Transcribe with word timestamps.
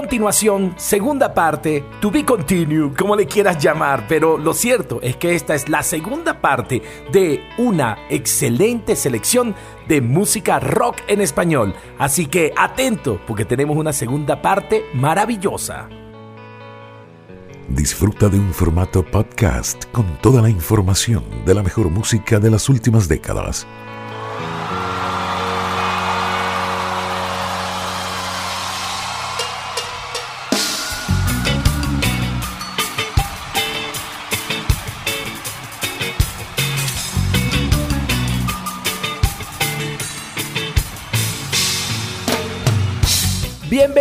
continuación, 0.00 0.74
segunda 0.76 1.34
parte, 1.34 1.84
to 2.00 2.08
be 2.08 2.24
continue, 2.24 2.94
como 2.94 3.16
le 3.16 3.26
quieras 3.26 3.58
llamar, 3.58 4.06
pero 4.08 4.38
lo 4.38 4.54
cierto 4.54 5.00
es 5.02 5.16
que 5.16 5.34
esta 5.34 5.56
es 5.56 5.68
la 5.68 5.82
segunda 5.82 6.40
parte 6.40 6.80
de 7.10 7.42
una 7.58 7.98
excelente 8.08 8.94
selección 8.94 9.56
de 9.88 10.00
música 10.00 10.60
rock 10.60 10.98
en 11.08 11.20
español. 11.20 11.74
Así 11.98 12.26
que 12.26 12.52
atento, 12.56 13.20
porque 13.26 13.44
tenemos 13.44 13.76
una 13.76 13.92
segunda 13.92 14.40
parte 14.40 14.84
maravillosa. 14.94 15.88
Disfruta 17.68 18.28
de 18.28 18.38
un 18.38 18.54
formato 18.54 19.04
podcast 19.04 19.84
con 19.90 20.06
toda 20.18 20.40
la 20.40 20.48
información 20.48 21.24
de 21.44 21.54
la 21.54 21.64
mejor 21.64 21.90
música 21.90 22.38
de 22.38 22.52
las 22.52 22.68
últimas 22.68 23.08
décadas. 23.08 23.66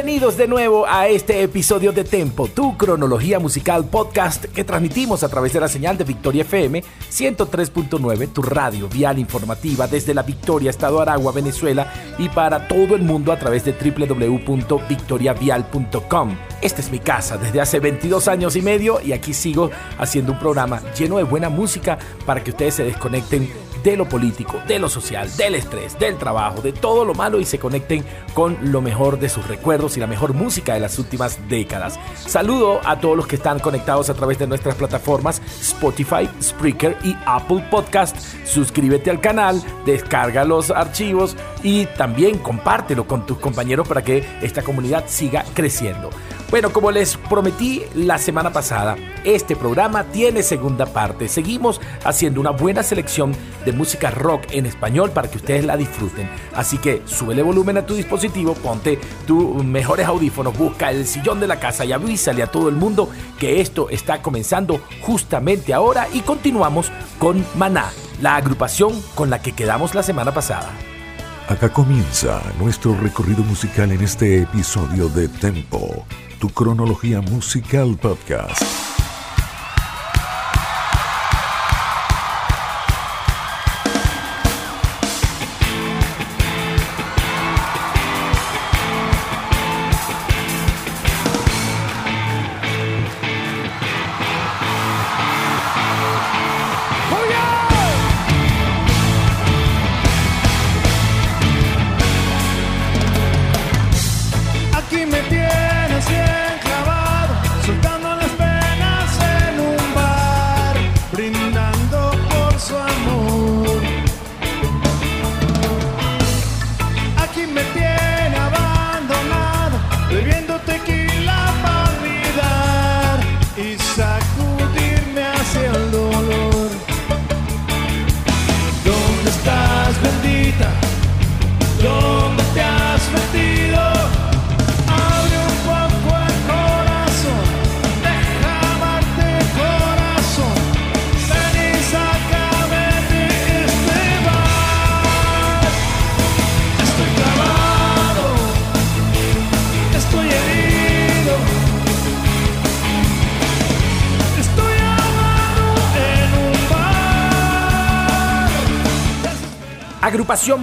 Bienvenidos 0.08 0.38
de 0.38 0.48
nuevo 0.48 0.88
a 0.88 1.10
este 1.10 1.44
episodio 1.44 1.92
de 1.92 2.06
Tempo, 2.06 2.48
tu 2.48 2.78
cronología 2.78 3.40
musical 3.40 3.90
podcast 3.90 4.46
que 4.46 4.64
transmitimos 4.64 5.22
a 5.22 5.28
través 5.28 5.52
de 5.52 5.60
la 5.60 5.68
señal 5.68 5.98
de 5.98 6.06
Victoria 6.06 6.44
FM 6.44 6.82
103.9, 7.12 8.32
tu 8.32 8.42
radio 8.42 8.88
vial 8.88 9.20
informativa 9.20 9.86
desde 9.86 10.14
la 10.14 10.24
Victoria, 10.24 10.70
Estado 10.70 11.02
Aragua, 11.02 11.34
Venezuela 11.34 11.92
y 12.18 12.30
para 12.30 12.70
todo 12.70 12.96
el 12.96 13.02
mundo 13.02 13.34
a 13.34 13.38
través 13.38 13.66
de 13.66 13.74
www.victoriavial.com. 13.74 16.38
Esta 16.62 16.82
es 16.82 16.90
mi 16.90 17.00
casa 17.00 17.38
desde 17.38 17.60
hace 17.60 17.82
22 17.82 18.30
años 18.30 18.56
y 18.56 18.62
medio 18.62 19.02
y 19.02 19.12
aquí 19.12 19.34
sigo 19.34 19.72
haciendo 19.98 20.32
un 20.32 20.40
programa 20.40 20.82
lleno 20.98 21.18
de 21.18 21.24
buena 21.24 21.50
música 21.50 21.98
para 22.26 22.42
que 22.42 22.52
ustedes 22.52 22.76
se 22.76 22.86
desconecten 22.86 23.67
de 23.88 23.96
lo 23.96 24.10
político, 24.10 24.62
de 24.68 24.80
lo 24.80 24.90
social, 24.90 25.34
del 25.38 25.56
estrés, 25.56 25.98
del 25.98 26.18
trabajo, 26.18 26.60
de 26.62 26.74
todo 26.74 27.06
lo 27.06 27.14
malo 27.14 27.40
y 27.40 27.46
se 27.46 27.58
conecten 27.58 28.04
con 28.34 28.58
lo 28.62 28.82
mejor 28.82 29.18
de 29.18 29.30
sus 29.30 29.48
recuerdos 29.48 29.96
y 29.96 30.02
la 30.02 30.08
mejor 30.08 30.34
música 30.34 30.74
de 30.74 30.82
las 30.82 31.00
últimas 31.00 31.40
décadas. 31.48 31.98
Saludo 32.16 32.82
a 32.84 33.00
todos 33.00 33.16
los 33.16 33.28
que 33.28 33.38
están 33.38 33.60
conectados 33.60 34.10
a 34.10 34.14
través 34.14 34.40
de 34.40 34.48
nuestras 34.48 34.76
plataformas 34.76 35.42
Spotify, 35.62 36.28
Spreaker 36.44 36.98
y 37.02 37.16
Apple 37.26 37.64
Podcast. 37.72 38.18
Suscríbete 38.46 39.10
al 39.10 39.22
canal, 39.22 39.64
descarga 39.86 40.44
los 40.44 40.70
archivos 40.70 41.38
y 41.64 41.86
también 41.86 42.40
compártelo 42.40 43.08
con 43.08 43.26
tus 43.26 43.38
compañeros 43.38 43.88
para 43.88 44.04
que 44.04 44.22
esta 44.42 44.64
comunidad 44.64 45.06
siga 45.08 45.46
creciendo. 45.54 46.10
Bueno, 46.50 46.72
como 46.72 46.92
les 46.92 47.18
prometí 47.18 47.84
la 47.94 48.18
semana 48.18 48.54
pasada, 48.54 48.96
este 49.26 49.58
programa 49.58 50.06
tiene 50.06 50.42
segunda 50.44 50.86
parte. 50.86 51.28
Seguimos 51.28 51.82
haciendo 52.06 52.40
una 52.40 52.52
buena 52.52 52.84
selección 52.84 53.36
de 53.66 53.74
música 53.74 54.12
rock 54.12 54.44
en 54.52 54.66
español 54.66 55.12
para 55.12 55.30
que 55.30 55.40
ustedes 55.40 55.66
la 55.66 55.76
disfruten. 55.76 56.30
Así 56.56 56.78
que 56.78 57.02
súbele 57.06 57.44
volumen 57.44 57.76
a 57.78 57.86
tu 57.86 57.96
dispositivo, 57.96 58.54
ponte 58.54 58.98
tus 59.26 59.62
mejores 59.66 60.08
audífonos, 60.08 60.58
busca 60.58 60.90
el 60.90 61.06
sillón 61.06 61.42
de 61.42 61.48
la 61.48 61.60
casa 61.60 61.84
y 61.84 61.92
avísale 61.92 62.42
a 62.44 62.48
todo 62.48 62.70
el 62.70 62.76
mundo 62.76 63.10
que 63.38 63.60
esto 63.60 63.90
está 63.90 64.22
comenzando 64.22 64.80
justamente 65.02 65.74
ahora 65.74 66.08
y 66.14 66.22
continuamos 66.22 66.94
con 67.20 67.46
Maná, 67.56 67.92
la 68.22 68.38
agrupación 68.38 68.94
con 69.16 69.30
la 69.30 69.42
que 69.42 69.52
quedamos 69.52 69.94
la 69.96 70.04
semana 70.04 70.34
pasada. 70.34 70.72
Acá 71.50 71.68
comienza 71.68 72.42
nuestro 72.58 72.96
recorrido 72.96 73.44
musical 73.44 73.92
en 73.92 74.02
este 74.02 74.44
episodio 74.44 75.10
de 75.10 75.28
Tempo 75.28 76.06
tu 76.40 76.50
cronología 76.50 77.22
musical 77.22 77.98
podcast. 77.98 78.87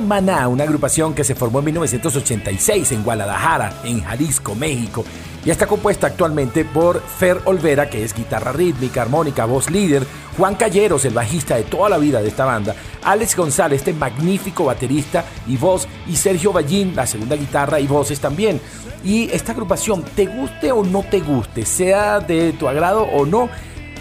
Maná, 0.04 0.48
una 0.48 0.64
agrupación 0.64 1.14
que 1.14 1.24
se 1.24 1.34
formó 1.34 1.58
en 1.58 1.66
1986 1.66 2.92
en 2.92 3.02
Guadalajara, 3.02 3.80
en 3.84 4.02
Jalisco, 4.02 4.54
México, 4.54 5.04
y 5.44 5.50
está 5.50 5.66
compuesta 5.66 6.06
actualmente 6.06 6.64
por 6.64 7.00
Fer 7.02 7.40
Olvera, 7.44 7.90
que 7.90 8.02
es 8.02 8.14
guitarra 8.14 8.52
rítmica, 8.52 9.02
armónica, 9.02 9.44
voz 9.44 9.70
líder, 9.70 10.06
Juan 10.38 10.54
Calleros, 10.54 11.04
el 11.04 11.14
bajista 11.14 11.56
de 11.56 11.64
toda 11.64 11.88
la 11.88 11.98
vida 11.98 12.22
de 12.22 12.28
esta 12.28 12.44
banda, 12.44 12.74
Alex 13.02 13.36
González, 13.36 13.80
este 13.80 13.92
magnífico 13.92 14.64
baterista 14.64 15.24
y 15.46 15.56
voz, 15.56 15.86
y 16.06 16.16
Sergio 16.16 16.52
Ballín, 16.52 16.94
la 16.94 17.06
segunda 17.06 17.36
guitarra 17.36 17.80
y 17.80 17.86
voces 17.86 18.20
también. 18.20 18.60
Y 19.04 19.30
esta 19.32 19.52
agrupación, 19.52 20.02
te 20.02 20.26
guste 20.26 20.72
o 20.72 20.82
no 20.82 21.02
te 21.02 21.20
guste, 21.20 21.66
sea 21.66 22.20
de 22.20 22.52
tu 22.54 22.68
agrado 22.68 23.02
o 23.02 23.26
no, 23.26 23.50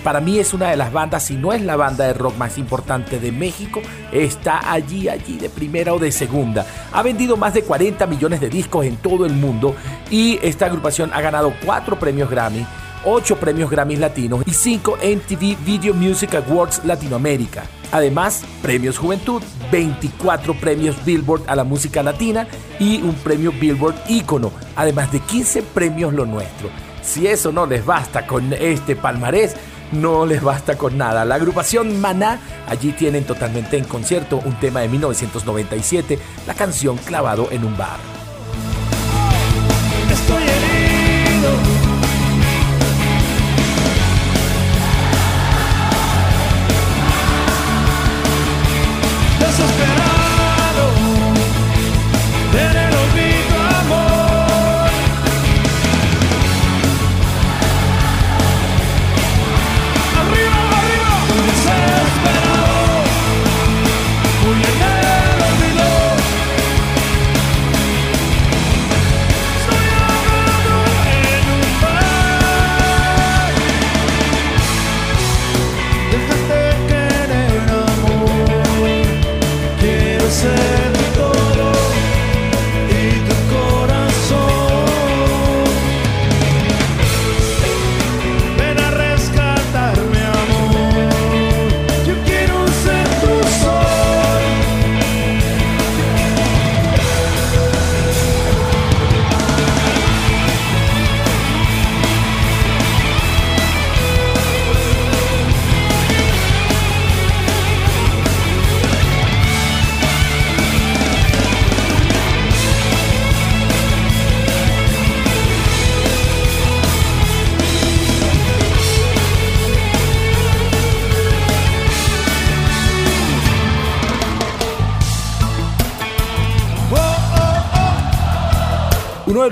para 0.03 0.19
mí 0.19 0.37
es 0.37 0.53
una 0.53 0.69
de 0.69 0.75
las 0.75 0.91
bandas, 0.91 1.23
si 1.23 1.35
no 1.35 1.53
es 1.53 1.61
la 1.61 1.75
banda 1.75 2.05
de 2.05 2.13
rock 2.13 2.37
más 2.37 2.57
importante 2.57 3.19
de 3.19 3.31
México, 3.31 3.81
está 4.11 4.71
allí, 4.71 5.07
allí 5.07 5.37
de 5.37 5.49
primera 5.49 5.93
o 5.93 5.99
de 5.99 6.11
segunda. 6.11 6.65
Ha 6.91 7.01
vendido 7.01 7.37
más 7.37 7.53
de 7.53 7.63
40 7.63 8.05
millones 8.07 8.41
de 8.41 8.49
discos 8.49 8.85
en 8.85 8.97
todo 8.97 9.25
el 9.25 9.33
mundo 9.33 9.75
y 10.11 10.39
esta 10.43 10.65
agrupación 10.65 11.11
ha 11.13 11.21
ganado 11.21 11.53
4 11.65 11.97
premios 11.97 12.29
Grammy. 12.29 12.65
8 13.05 13.37
premios 13.37 13.69
Grammy 13.69 13.97
latinos 13.97 14.43
y 14.45 14.53
5 14.53 14.97
MTV 14.97 15.57
Video 15.65 15.93
Music 15.93 16.35
Awards 16.35 16.85
Latinoamérica. 16.85 17.63
Además, 17.91 18.43
premios 18.61 18.97
Juventud, 18.97 19.41
24 19.71 20.53
premios 20.55 20.95
Billboard 21.05 21.43
a 21.47 21.55
la 21.55 21.63
música 21.63 22.01
latina 22.01 22.47
y 22.79 23.01
un 23.01 23.13
premio 23.15 23.51
Billboard 23.51 23.95
ícono, 24.07 24.51
además 24.75 25.11
de 25.11 25.19
15 25.19 25.63
premios 25.63 26.13
Lo 26.13 26.25
Nuestro. 26.25 26.69
Si 27.03 27.27
eso 27.27 27.51
no 27.51 27.65
les 27.65 27.85
basta 27.85 28.25
con 28.25 28.53
este 28.53 28.95
palmarés, 28.95 29.55
no 29.93 30.25
les 30.25 30.41
basta 30.41 30.77
con 30.77 30.97
nada. 30.97 31.25
La 31.25 31.35
agrupación 31.35 32.01
Maná, 32.01 32.39
allí 32.67 32.91
tienen 32.91 33.23
totalmente 33.23 33.77
en 33.77 33.85
concierto 33.85 34.41
un 34.43 34.59
tema 34.59 34.81
de 34.81 34.89
1997, 34.89 36.19
la 36.47 36.53
canción 36.53 36.97
Clavado 36.97 37.47
en 37.51 37.63
un 37.63 37.77
bar. 37.77 38.22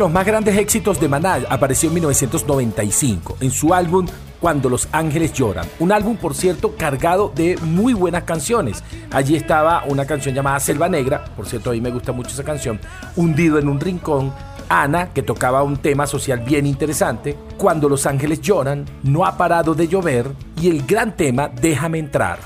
Los 0.02 0.12
más 0.12 0.26
grandes 0.26 0.58
éxitos 0.58 1.00
de 1.00 1.08
Maná 1.08 1.42
apareció 1.48 1.90
en 1.90 1.94
1995 1.94 3.38
en 3.40 3.52
su 3.52 3.72
álbum 3.72 4.08
Cuando 4.40 4.68
los 4.68 4.88
ángeles 4.92 5.32
lloran. 5.32 5.68
Un 5.78 5.92
álbum, 5.92 6.18
por 6.18 6.34
cierto, 6.34 6.76
cargado 6.76 7.32
de 7.36 7.56
muy 7.62 7.94
buenas 7.94 8.24
canciones. 8.24 8.84
Allí 9.12 9.36
estaba 9.36 9.84
una 9.86 10.08
canción 10.08 10.34
llamada 10.34 10.60
Selva 10.60 10.90
Negra, 10.90 11.26
por 11.36 11.46
cierto, 11.46 11.70
a 11.70 11.74
mí 11.74 11.82
me 11.82 11.92
gusta 11.92 12.14
mucho 12.14 12.32
esa 12.32 12.44
canción, 12.44 12.80
Hundido 13.16 13.60
en 13.60 13.70
un 13.70 13.80
rincón, 13.80 14.34
Ana, 14.70 15.14
que 15.14 15.22
tocaba 15.22 15.62
un 15.62 15.78
tema 15.78 16.08
social 16.08 16.40
bien 16.40 16.66
interesante, 16.66 17.38
Cuando 17.56 17.88
los 17.88 18.08
ángeles 18.08 18.42
lloran, 18.42 18.86
No 19.04 19.28
ha 19.28 19.38
parado 19.38 19.76
de 19.76 19.88
llover 19.88 20.32
y 20.60 20.72
el 20.72 20.84
gran 20.88 21.16
tema 21.16 21.48
Déjame 21.48 22.00
entrar. 22.00 22.40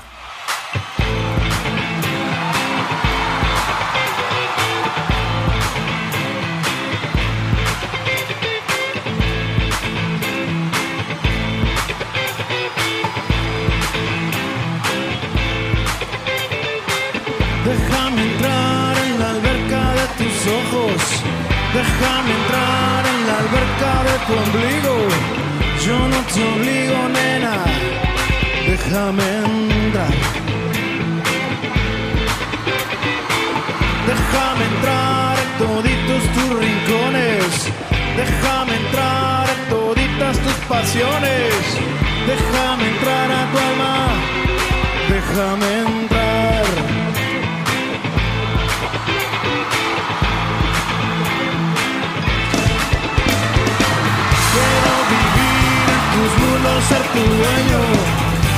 Déjame 21.98 22.30
entrar 22.30 23.06
en 23.06 23.26
la 23.26 23.38
alberca 23.38 23.92
de 24.08 24.16
tu 24.26 24.32
ombligo. 24.44 24.96
Yo 25.86 25.98
no 26.12 26.18
te 26.32 26.42
obligo, 26.54 27.08
nena. 27.08 27.56
Déjame 28.66 29.24
entrar. 29.44 30.14
Déjame 34.10 34.64
entrar 34.72 35.36
en 35.44 35.50
toditos 35.64 36.22
tus 36.34 36.50
rincones. 36.60 37.72
Déjame 38.20 38.76
entrar 38.76 39.46
en 39.48 39.60
toditas 39.70 40.38
tus 40.44 40.58
pasiones. 40.68 41.64
Déjame 42.26 42.88
entrar 42.92 43.30
a 43.30 43.42
tu 43.50 43.58
alma. 43.70 43.96
Déjame 45.08 45.78
entrar. 45.80 46.25
Ser 56.88 57.02
tu 57.14 57.20
dueño. 57.20 57.80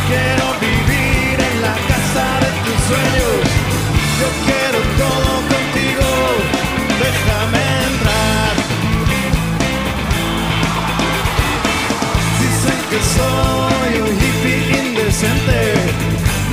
Quiero 0.08 0.46
vivir 0.60 1.36
en 1.48 1.56
la 1.66 1.74
casa 1.90 2.24
de 2.44 2.50
tus 2.64 2.78
sueños. 2.88 3.40
Yo 4.20 4.28
quiero 4.46 4.78
todo 5.02 5.30
contigo. 5.52 6.08
Déjame 7.04 7.62
entrar. 7.90 8.52
Dicen 12.42 12.80
que 12.90 13.00
soy 13.16 13.92
un 14.06 14.14
hippie 14.20 14.60
indecente. 14.82 15.60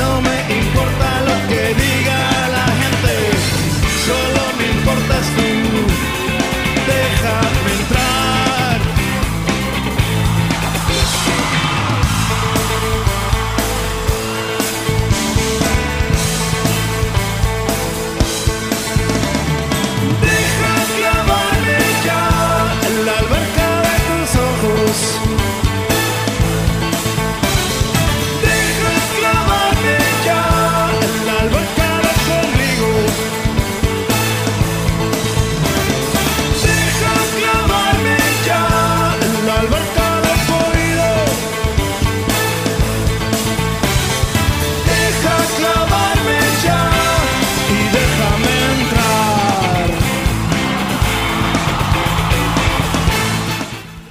No 0.02 0.22
me 0.28 0.38
importa 0.62 1.08
lo 1.30 1.36
que 1.50 1.62
diga 1.84 2.22
la 2.58 2.68
gente. 2.82 3.14
Solo 4.08 4.42
me 4.58 4.66
importas 4.76 5.26
tú. 5.36 5.48
Déjame 6.94 7.70
entrar. 7.80 8.05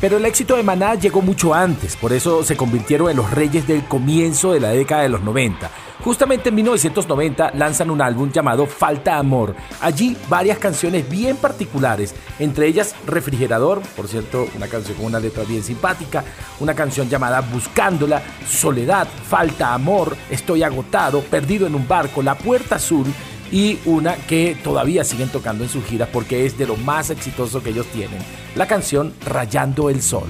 Pero 0.05 0.19
el 0.19 0.27
éxito 0.27 0.57
de 0.57 0.63
Maná 0.63 0.97
llegó 0.97 1.23
mucho 1.23 1.55
antes, 1.55 1.97
por 1.97 2.13
eso 2.13 2.45
se 2.45 2.59
convirtieron 2.59 3.09
en 3.09 3.17
los 3.17 3.31
reyes 3.31 3.67
del 3.67 3.85
comienzo 3.85 4.53
de 4.53 4.61
la 4.61 4.69
década 4.69 5.01
de 5.01 5.09
los 5.09 5.23
90. 5.23 5.71
Justamente 6.05 6.51
en 6.51 6.57
1990 6.57 7.53
lanzan 7.55 7.89
un 7.89 8.03
álbum 8.03 8.31
llamado 8.31 8.67
Falta 8.67 9.17
Amor. 9.17 9.57
Allí 9.81 10.15
varias 10.29 10.59
canciones 10.59 11.09
bien 11.09 11.39
particulares, 11.39 12.15
entre 12.39 12.67
ellas 12.67 12.95
Refrigerador, 13.07 13.81
por 13.97 14.07
cierto, 14.07 14.47
una 14.55 14.69
canción 14.69 14.99
con 14.99 15.07
una 15.07 15.21
letra 15.21 15.43
bien 15.45 15.63
simpática, 15.63 16.23
una 16.61 16.75
canción 16.75 17.09
llamada 17.09 17.41
Buscándola, 17.41 18.23
Soledad, 18.47 19.09
Falta 19.09 19.73
Amor, 19.73 20.19
Estoy 20.29 20.65
agotado, 20.65 21.23
Perdido 21.23 21.67
en 21.67 21.75
un 21.75 21.89
barco, 21.89 22.23
La 22.23 22.35
Puerta 22.35 22.75
Azul 22.75 23.07
y 23.55 23.79
una 23.85 24.17
que 24.17 24.57
todavía 24.65 25.05
siguen 25.05 25.29
tocando 25.29 25.63
en 25.63 25.71
sus 25.71 25.85
giras 25.85 26.09
porque 26.13 26.45
es 26.45 26.59
de 26.59 26.67
lo 26.67 26.77
más 26.77 27.11
exitoso 27.11 27.63
que 27.63 27.71
ellos 27.71 27.87
tienen, 27.87 28.19
la 28.57 28.67
canción 28.67 29.15
Rayando 29.25 29.89
el 29.91 30.03
Sol. 30.03 30.27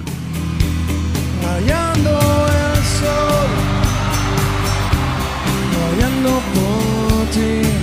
Rayando 1.42 2.10
el 2.10 2.84
sol, 2.84 3.48
rayando 5.90 6.42
por 6.54 7.30
ti. 7.30 7.74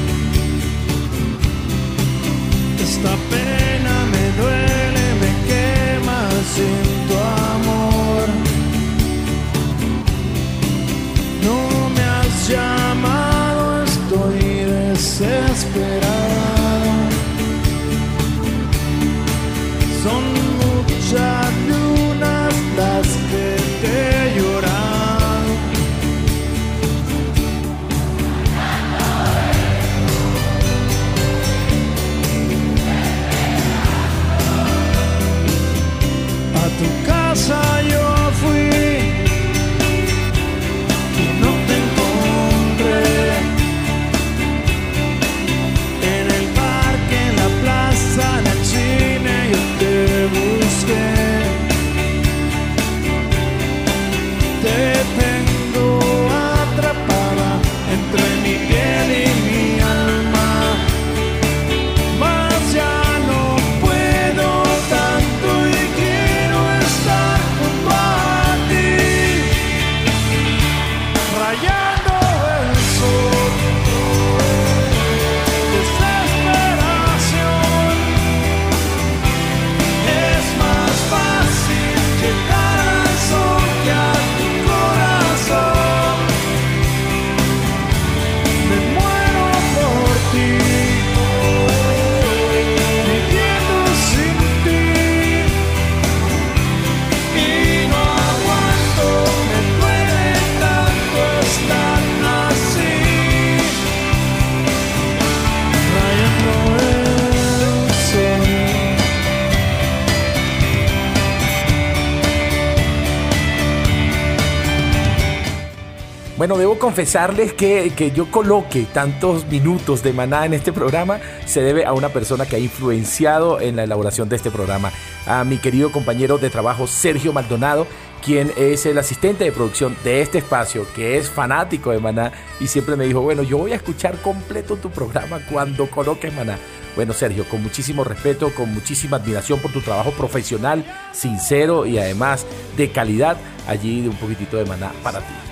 Debo 116.58 116.78
confesarles 116.78 117.54
que, 117.54 117.94
que, 117.96 118.12
yo 118.12 118.30
coloque 118.30 118.86
tantos 118.94 119.46
minutos 119.48 120.04
de 120.04 120.12
maná 120.12 120.46
en 120.46 120.54
este 120.54 120.74
programa 120.74 121.20
se 121.46 121.62
debe 121.62 121.86
a 121.86 121.94
una 121.94 122.10
persona 122.10 122.46
que 122.46 122.58
ha 122.58 122.60
influenciado 122.60 123.62
en 123.62 123.78
la 123.78 123.84
elaboración 123.84 124.28
de 124.28 124.36
este 124.36 124.52
programa, 124.52 124.92
a 125.26 125.44
mi 125.44 125.58
querido 125.58 125.92
compañero 125.92 126.38
de 126.38 126.50
trabajo 126.50 126.88
Sergio 126.88 127.32
Maldonado, 127.32 127.88
quien 128.24 128.52
es 128.58 128.86
el 128.86 128.98
asistente 128.98 129.44
de 129.44 129.52
producción 129.52 129.96
de 130.04 130.22
este 130.22 130.40
espacio, 130.40 130.86
que 130.94 131.18
es 131.18 131.30
fanático 131.30 131.92
de 131.92 132.00
maná 132.00 132.32
y 132.60 132.68
siempre 132.68 132.96
me 132.96 133.06
dijo, 133.06 133.22
bueno, 133.22 133.44
yo 133.44 133.58
voy 133.58 133.72
a 133.72 133.78
escuchar 133.78 134.18
completo 134.18 134.76
tu 134.76 134.90
programa 134.90 135.40
cuando 135.50 135.90
coloques 135.90 136.34
maná. 136.34 136.58
Bueno, 136.96 137.14
Sergio, 137.14 137.46
con 137.46 137.64
muchísimo 137.64 138.04
respeto, 138.04 138.54
con 138.54 138.74
muchísima 138.74 139.18
admiración 139.18 139.60
por 139.60 139.72
tu 139.72 139.82
trabajo 139.82 140.12
profesional, 140.12 140.84
sincero 141.14 141.86
y 141.86 141.98
además 141.98 142.46
de 142.76 142.92
calidad, 142.92 143.38
allí 143.68 144.02
de 144.02 144.10
un 144.10 144.18
poquitito 144.18 144.58
de 144.58 144.66
maná 144.66 144.92
para 145.02 145.20
ti. 145.20 145.51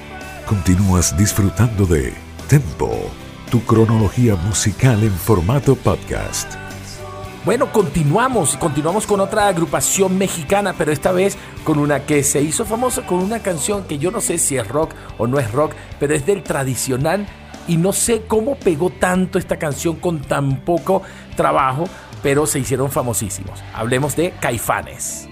Continúas 0.49 1.15
disfrutando 1.15 1.85
de 1.85 2.11
Tempo, 2.47 2.89
tu 3.51 3.63
cronología 3.65 4.35
musical 4.35 5.03
en 5.03 5.11
formato 5.11 5.75
podcast. 5.75 6.55
Bueno, 7.45 7.71
continuamos, 7.71 8.57
continuamos 8.57 9.05
con 9.05 9.19
otra 9.19 9.47
agrupación 9.47 10.17
mexicana, 10.17 10.73
pero 10.75 10.91
esta 10.91 11.11
vez 11.11 11.37
con 11.63 11.77
una 11.77 11.99
que 12.07 12.23
se 12.23 12.41
hizo 12.41 12.65
famosa 12.65 13.05
con 13.05 13.19
una 13.19 13.43
canción 13.43 13.83
que 13.83 13.99
yo 13.99 14.09
no 14.09 14.21
sé 14.21 14.39
si 14.39 14.57
es 14.57 14.67
rock 14.67 14.95
o 15.19 15.27
no 15.27 15.37
es 15.37 15.51
rock, 15.51 15.73
pero 15.99 16.15
es 16.15 16.25
del 16.25 16.41
tradicional 16.41 17.27
y 17.67 17.77
no 17.77 17.93
sé 17.93 18.23
cómo 18.27 18.55
pegó 18.55 18.89
tanto 18.89 19.37
esta 19.37 19.59
canción 19.59 19.97
con 19.97 20.19
tan 20.19 20.61
poco 20.61 21.03
trabajo, 21.35 21.83
pero 22.23 22.47
se 22.47 22.57
hicieron 22.57 22.89
famosísimos. 22.89 23.63
Hablemos 23.75 24.15
de 24.15 24.31
Caifanes. 24.39 25.29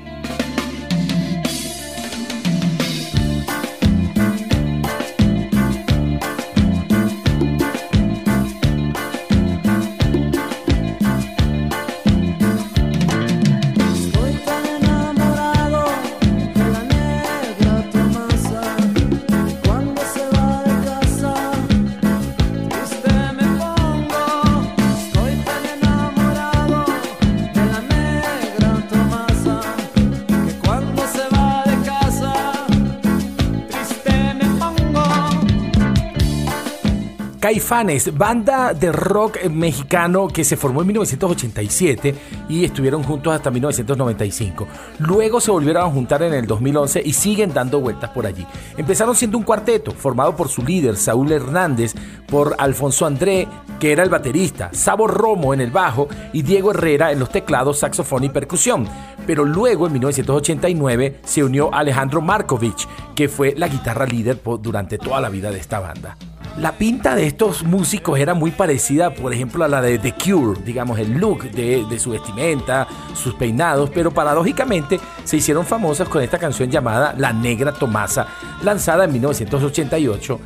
Caifanes, 37.48 38.18
banda 38.18 38.74
de 38.74 38.92
rock 38.92 39.46
mexicano 39.46 40.28
que 40.28 40.44
se 40.44 40.58
formó 40.58 40.82
en 40.82 40.88
1987 40.88 42.14
y 42.50 42.66
estuvieron 42.66 43.04
juntos 43.04 43.34
hasta 43.34 43.50
1995. 43.50 44.68
Luego 45.00 45.40
se 45.40 45.52
volvieron 45.52 45.84
a 45.84 45.90
juntar 45.90 46.24
en 46.24 46.34
el 46.34 46.46
2011 46.46 47.04
y 47.06 47.14
siguen 47.14 47.54
dando 47.54 47.80
vueltas 47.80 48.10
por 48.10 48.26
allí. 48.26 48.46
Empezaron 48.76 49.16
siendo 49.16 49.38
un 49.38 49.46
cuarteto 49.46 49.94
formado 49.94 50.36
por 50.36 50.50
su 50.50 50.62
líder 50.62 50.98
Saúl 50.98 51.32
Hernández, 51.32 51.96
por 52.28 52.54
Alfonso 52.60 53.06
André, 53.06 53.48
que 53.80 53.94
era 53.94 54.04
el 54.04 54.10
baterista, 54.10 54.70
Sabo 54.74 55.08
Romo 55.08 55.54
en 55.54 55.62
el 55.62 55.72
bajo 55.72 56.10
y 56.34 56.42
Diego 56.42 56.72
Herrera 56.72 57.14
en 57.14 57.20
los 57.20 57.30
teclados, 57.30 57.80
saxofón 57.80 58.26
y 58.26 58.30
percusión. 58.30 58.90
Pero 59.26 59.46
luego 59.46 59.88
en 59.88 59.94
1989 59.94 61.22
se 61.24 61.46
unió 61.46 61.74
Alejandro 61.74 62.20
Markovich, 62.20 62.90
que 63.16 63.30
fue 63.30 63.54
la 63.56 63.70
guitarra 63.70 64.06
líder 64.06 64.38
durante 64.62 64.98
toda 64.98 65.22
la 65.22 65.30
vida 65.30 65.50
de 65.50 65.60
esta 65.60 65.80
banda. 65.80 66.18
La 66.58 66.72
pinta 66.72 67.16
de 67.16 67.28
estos 67.28 67.62
músicos 67.62 68.20
era 68.20 68.34
muy 68.34 68.50
parecida, 68.50 69.14
por 69.14 69.32
ejemplo, 69.32 69.64
a 69.64 69.68
la 69.68 69.80
de 69.80 70.00
The 70.00 70.14
Cure, 70.14 70.60
digamos, 70.66 70.98
el 70.98 71.12
look 71.12 71.52
de, 71.52 72.00
su 72.00 72.10
vestimenta, 72.10 72.88
sus 73.14 73.36
peinados, 73.36 73.92
pero 73.92 74.10
paradójicamente 74.10 75.00
se 75.24 75.38
hicieron 75.38 75.68
famosos 75.68 76.10
con 76.10 76.24
esta 76.24 76.40
canción 76.40 76.72
llamada 76.72 77.14
La 77.16 77.32
Negra 77.32 77.74
Tomasa, 77.74 78.26
lanzada 78.64 79.06
en 79.06 79.14
1988 79.14 80.40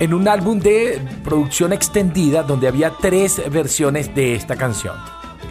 en 0.00 0.12
un 0.12 0.28
álbum 0.28 0.58
de 0.58 1.00
producción 1.22 1.72
extendida 1.72 2.42
donde 2.42 2.68
había 2.68 2.92
tres 3.00 3.40
versiones 3.50 4.14
de 4.14 4.34
esta 4.34 4.56
canción. 4.56 4.96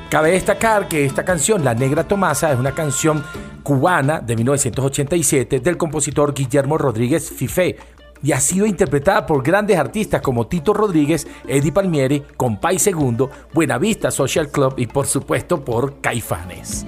Cabe 0.10 0.32
destacar 0.32 0.88
que 0.88 1.06
esta 1.06 1.26
canción, 1.26 1.64
La 1.64 1.74
Negra 1.74 2.04
Tomasa, 2.04 2.52
es 2.52 2.60
una 2.60 2.74
canción 2.74 3.24
cubana 3.64 4.20
de 4.20 4.36
1987 4.36 5.60
del 5.62 5.78
compositor 5.78 6.34
Guillermo 6.34 6.78
Rodríguez 6.78 7.32
Fifé, 7.32 7.78
y 8.24 8.32
ha 8.32 8.40
sido 8.40 8.66
interpretada 8.66 9.26
por 9.26 9.44
grandes 9.44 9.78
artistas 9.78 10.22
como 10.22 10.48
Tito 10.48 10.74
Rodríguez, 10.74 11.28
Eddie 11.48 11.72
Palmieri, 11.72 12.24
Compay 12.38 12.80
Segundo, 12.80 13.30
Buenavista 13.54 14.10
Social 14.10 14.50
Club 14.50 14.76
y 14.78 14.88
por 14.88 15.06
supuesto 15.06 15.64
por 15.64 16.00
Caifanes. 16.00 16.86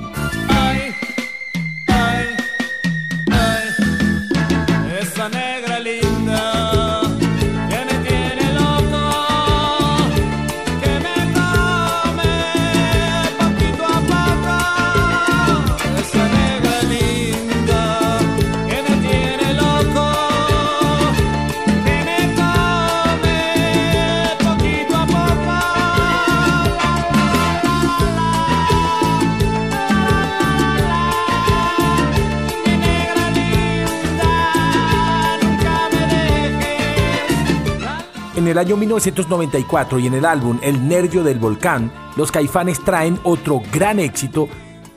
En 38.45 38.51
el 38.51 38.59
año 38.59 38.77
1994 38.77 39.97
y 39.97 40.05
en 40.05 40.13
el 40.13 40.23
álbum 40.23 40.59
El 40.61 40.87
Nervio 40.87 41.23
del 41.23 41.39
Volcán, 41.39 41.91
los 42.15 42.31
caifanes 42.31 42.79
traen 42.79 43.19
otro 43.23 43.59
gran 43.73 43.99
éxito 43.99 44.47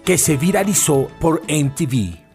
que 0.04 0.18
se 0.18 0.36
viralizó 0.36 1.08
por 1.18 1.40
MTV. 1.48 2.27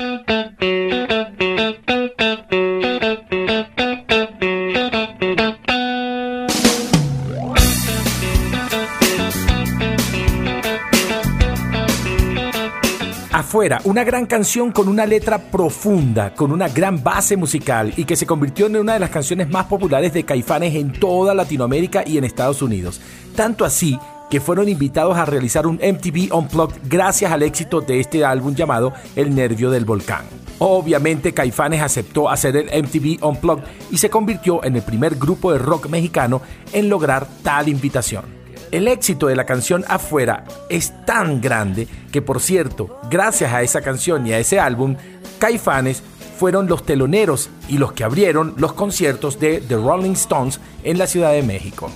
Una 13.85 14.03
gran 14.03 14.25
canción 14.25 14.73
con 14.73 14.89
una 14.89 15.05
letra 15.05 15.37
profunda, 15.37 16.33
con 16.33 16.51
una 16.51 16.67
gran 16.67 17.01
base 17.01 17.37
musical 17.37 17.93
y 17.95 18.03
que 18.03 18.17
se 18.17 18.25
convirtió 18.25 18.65
en 18.65 18.75
una 18.75 18.93
de 18.93 18.99
las 18.99 19.09
canciones 19.09 19.49
más 19.49 19.67
populares 19.67 20.11
de 20.11 20.25
Caifanes 20.25 20.75
en 20.75 20.91
toda 20.91 21.33
Latinoamérica 21.33 22.03
y 22.05 22.17
en 22.17 22.25
Estados 22.25 22.61
Unidos. 22.61 22.99
Tanto 23.37 23.63
así 23.63 23.97
que 24.29 24.41
fueron 24.41 24.67
invitados 24.67 25.15
a 25.15 25.23
realizar 25.23 25.65
un 25.65 25.75
MTV 25.75 26.35
Unplugged 26.35 26.75
gracias 26.89 27.31
al 27.31 27.41
éxito 27.41 27.79
de 27.79 28.01
este 28.01 28.25
álbum 28.25 28.53
llamado 28.53 28.91
El 29.15 29.33
Nervio 29.33 29.71
del 29.71 29.85
Volcán. 29.85 30.25
Obviamente 30.59 31.33
Caifanes 31.33 31.81
aceptó 31.81 32.29
hacer 32.29 32.57
el 32.57 32.83
MTV 32.83 33.23
Unplugged 33.25 33.63
y 33.91 33.97
se 33.97 34.09
convirtió 34.09 34.61
en 34.65 34.75
el 34.75 34.81
primer 34.81 35.15
grupo 35.15 35.53
de 35.53 35.59
rock 35.59 35.87
mexicano 35.87 36.41
en 36.73 36.89
lograr 36.89 37.25
tal 37.43 37.69
invitación. 37.69 38.42
El 38.73 38.87
éxito 38.87 39.27
de 39.27 39.35
la 39.35 39.45
canción 39.45 39.85
Afuera 39.87 40.45
es 40.67 41.05
tan 41.05 41.41
grande 41.41 41.87
que, 42.11 42.23
por 42.23 42.41
cierto, 42.41 42.99
gracias 43.07 43.53
a 43.53 43.61
esa 43.61 43.81
canción 43.81 44.25
y 44.25 44.33
a 44.33 44.39
ese 44.39 44.59
álbum, 44.59 44.95
Caifanes 45.37 46.01
fueron 46.39 46.65
los 46.65 46.83
teloneros 46.83 47.51
y 47.67 47.77
los 47.77 47.93
que 47.93 48.03
abrieron 48.03 48.55
los 48.57 48.73
conciertos 48.73 49.39
de 49.39 49.61
The 49.61 49.75
Rolling 49.75 50.13
Stones 50.13 50.59
en 50.83 50.97
la 50.97 51.05
Ciudad 51.05 51.33
de 51.33 51.43
México. 51.43 51.91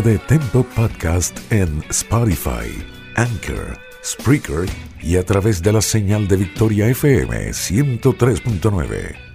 De 0.00 0.18
Tempo 0.20 0.64
Podcast 0.74 1.38
en 1.52 1.82
Spotify, 1.90 2.82
Anchor, 3.14 3.78
Spreaker 4.02 4.66
y 5.02 5.18
a 5.18 5.22
través 5.26 5.62
de 5.62 5.70
la 5.70 5.82
señal 5.82 6.26
de 6.28 6.36
Victoria 6.36 6.88
FM 6.88 7.50
103.9. 7.50 9.31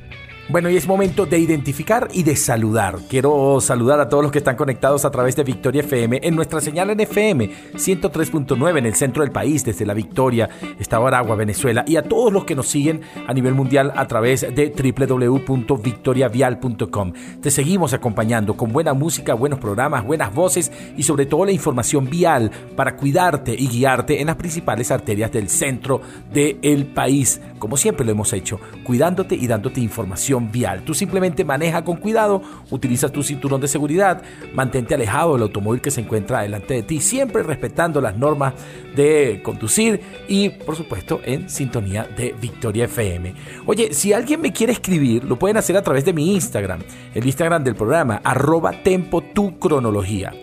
Bueno, 0.49 0.69
y 0.69 0.77
es 0.77 0.87
momento 0.87 1.25
de 1.25 1.39
identificar 1.39 2.07
y 2.13 2.23
de 2.23 2.37
saludar. 2.37 2.99
Quiero 3.09 3.59
saludar 3.59 3.99
a 3.99 4.07
todos 4.07 4.23
los 4.23 4.31
que 4.31 4.37
están 4.37 4.55
conectados 4.55 5.03
a 5.03 5.11
través 5.11 5.35
de 5.35 5.43
Victoria 5.43 5.81
FM 5.81 6.21
en 6.23 6.37
nuestra 6.37 6.61
señal 6.61 6.89
en 6.89 7.01
FM 7.01 7.51
103.9 7.73 8.77
en 8.77 8.85
el 8.85 8.95
centro 8.95 9.23
del 9.23 9.33
país, 9.33 9.65
desde 9.65 9.85
la 9.85 9.93
Victoria, 9.93 10.47
Estado 10.79 11.05
Aragua, 11.05 11.35
Venezuela, 11.35 11.83
y 11.85 11.97
a 11.97 12.03
todos 12.03 12.31
los 12.31 12.45
que 12.45 12.55
nos 12.55 12.69
siguen 12.69 13.01
a 13.27 13.33
nivel 13.33 13.55
mundial 13.55 13.91
a 13.93 14.07
través 14.07 14.47
de 14.55 14.69
www.victoriavial.com. 14.69 17.13
Te 17.41 17.51
seguimos 17.51 17.91
acompañando 17.91 18.55
con 18.55 18.71
buena 18.71 18.93
música, 18.93 19.33
buenos 19.33 19.59
programas, 19.59 20.05
buenas 20.05 20.33
voces 20.33 20.71
y 20.95 21.03
sobre 21.03 21.25
todo 21.25 21.43
la 21.43 21.51
información 21.51 22.09
vial 22.09 22.51
para 22.77 22.95
cuidarte 22.95 23.53
y 23.53 23.67
guiarte 23.67 24.21
en 24.21 24.27
las 24.27 24.37
principales 24.37 24.91
arterias 24.91 25.29
del 25.29 25.49
centro 25.49 25.99
del 26.31 26.85
país, 26.85 27.41
como 27.59 27.75
siempre 27.75 28.05
lo 28.05 28.13
hemos 28.13 28.31
hecho, 28.31 28.61
cuidándote 28.85 29.35
y 29.35 29.45
dándote 29.45 29.81
información 29.81 30.36
vial. 30.39 30.83
Tú 30.83 30.93
simplemente 30.93 31.43
maneja 31.43 31.83
con 31.83 31.97
cuidado, 31.97 32.41
utiliza 32.69 33.09
tu 33.09 33.23
cinturón 33.23 33.61
de 33.61 33.67
seguridad, 33.67 34.21
mantente 34.53 34.95
alejado 34.95 35.33
del 35.33 35.43
automóvil 35.43 35.81
que 35.81 35.91
se 35.91 36.01
encuentra 36.01 36.41
delante 36.41 36.75
de 36.75 36.83
ti, 36.83 37.01
siempre 37.01 37.43
respetando 37.43 38.01
las 38.01 38.17
normas 38.17 38.53
de 38.95 39.41
conducir 39.43 40.01
y 40.27 40.49
por 40.49 40.75
supuesto 40.75 41.21
en 41.23 41.49
sintonía 41.49 42.07
de 42.17 42.35
Victoria 42.39 42.85
FM. 42.85 43.33
Oye, 43.65 43.93
si 43.93 44.13
alguien 44.13 44.41
me 44.41 44.53
quiere 44.53 44.73
escribir, 44.73 45.23
lo 45.23 45.37
pueden 45.37 45.57
hacer 45.57 45.77
a 45.77 45.81
través 45.81 46.05
de 46.05 46.13
mi 46.13 46.33
Instagram, 46.33 46.81
el 47.13 47.25
Instagram 47.25 47.63
del 47.63 47.75
programa, 47.75 48.21
arroba 48.23 48.71
tempo 48.83 49.23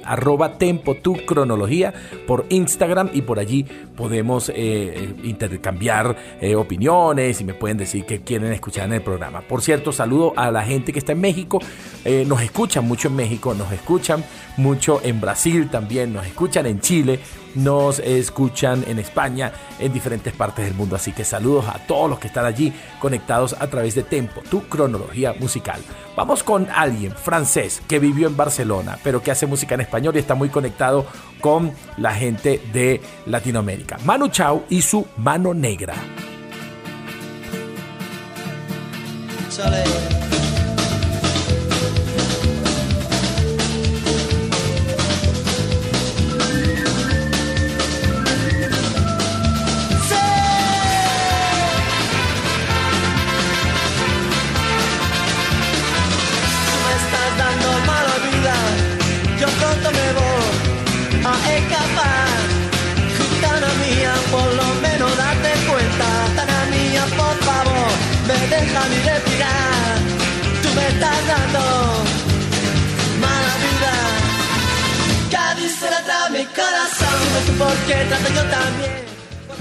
arroba 0.05 0.59
tempo 0.59 0.95
tu 0.95 1.25
cronología 1.25 1.93
por 2.27 2.47
Instagram 2.49 3.11
y 3.13 3.23
por 3.23 3.39
allí 3.39 3.65
podemos 3.97 4.51
eh, 4.55 5.15
intercambiar 5.23 6.17
eh, 6.41 6.55
opiniones 6.55 7.41
y 7.41 7.45
me 7.45 7.55
pueden 7.55 7.77
decir 7.77 8.05
qué 8.05 8.21
quieren 8.21 8.53
escuchar 8.53 8.87
en 8.87 8.95
el 8.95 9.03
programa. 9.03 9.43
Por 9.43 9.63
cierto, 9.63 9.84
saludo 9.93 10.33
a 10.37 10.51
la 10.51 10.63
gente 10.63 10.93
que 10.93 10.99
está 10.99 11.13
en 11.13 11.21
México, 11.21 11.61
eh, 12.05 12.25
nos 12.27 12.43
escuchan 12.43 12.87
mucho 12.87 13.09
en 13.09 13.17
México, 13.17 13.55
nos 13.55 13.71
escuchan 13.73 14.25
mucho 14.57 15.01
en 15.03 15.21
Brasil 15.21 15.69
también, 15.71 16.13
nos 16.13 16.27
escuchan 16.27 16.67
en 16.67 16.81
Chile, 16.81 17.21
nos 17.55 17.99
escuchan 17.99 18.85
en 18.87 18.99
España, 18.99 19.53
en 19.79 19.93
diferentes 19.93 20.33
partes 20.33 20.65
del 20.65 20.75
mundo. 20.75 20.97
Así 20.97 21.13
que 21.13 21.25
saludos 21.25 21.67
a 21.69 21.79
todos 21.87 22.11
los 22.11 22.19
que 22.19 22.29
están 22.29 22.45
allí 22.45 22.73
conectados 23.01 23.57
a 23.59 23.67
través 23.69 23.95
de 23.95 24.03
Tempo, 24.03 24.43
tu 24.51 24.63
cronología 24.69 25.35
musical. 25.39 25.81
Vamos 26.17 26.43
con 26.43 26.69
alguien 26.75 27.13
francés 27.13 27.83
que 27.89 27.99
vivió 27.99 28.29
en 28.29 28.37
Barcelona, 28.37 28.99
pero 29.03 29.23
que 29.23 29.31
hace 29.31 29.47
música 29.47 29.75
en 29.75 29.81
español 29.81 30.15
y 30.17 30.19
está 30.19 30.35
muy 30.35 30.49
conectado 30.49 31.07
con 31.41 31.73
la 31.97 32.15
gente 32.15 32.61
de 32.73 33.01
Latinoamérica. 33.27 33.99
Manu 34.05 34.29
Chao 34.29 34.65
y 34.69 34.83
su 34.83 35.07
mano 35.17 35.55
negra. 35.55 35.95
soleil 39.55 40.34
corazón, 77.59 77.59
no 77.59 77.71
sé 77.71 77.85
por 77.87 77.87
qué 77.87 78.05
trato 78.05 78.29
yo 78.35 78.51
también. 78.51 79.05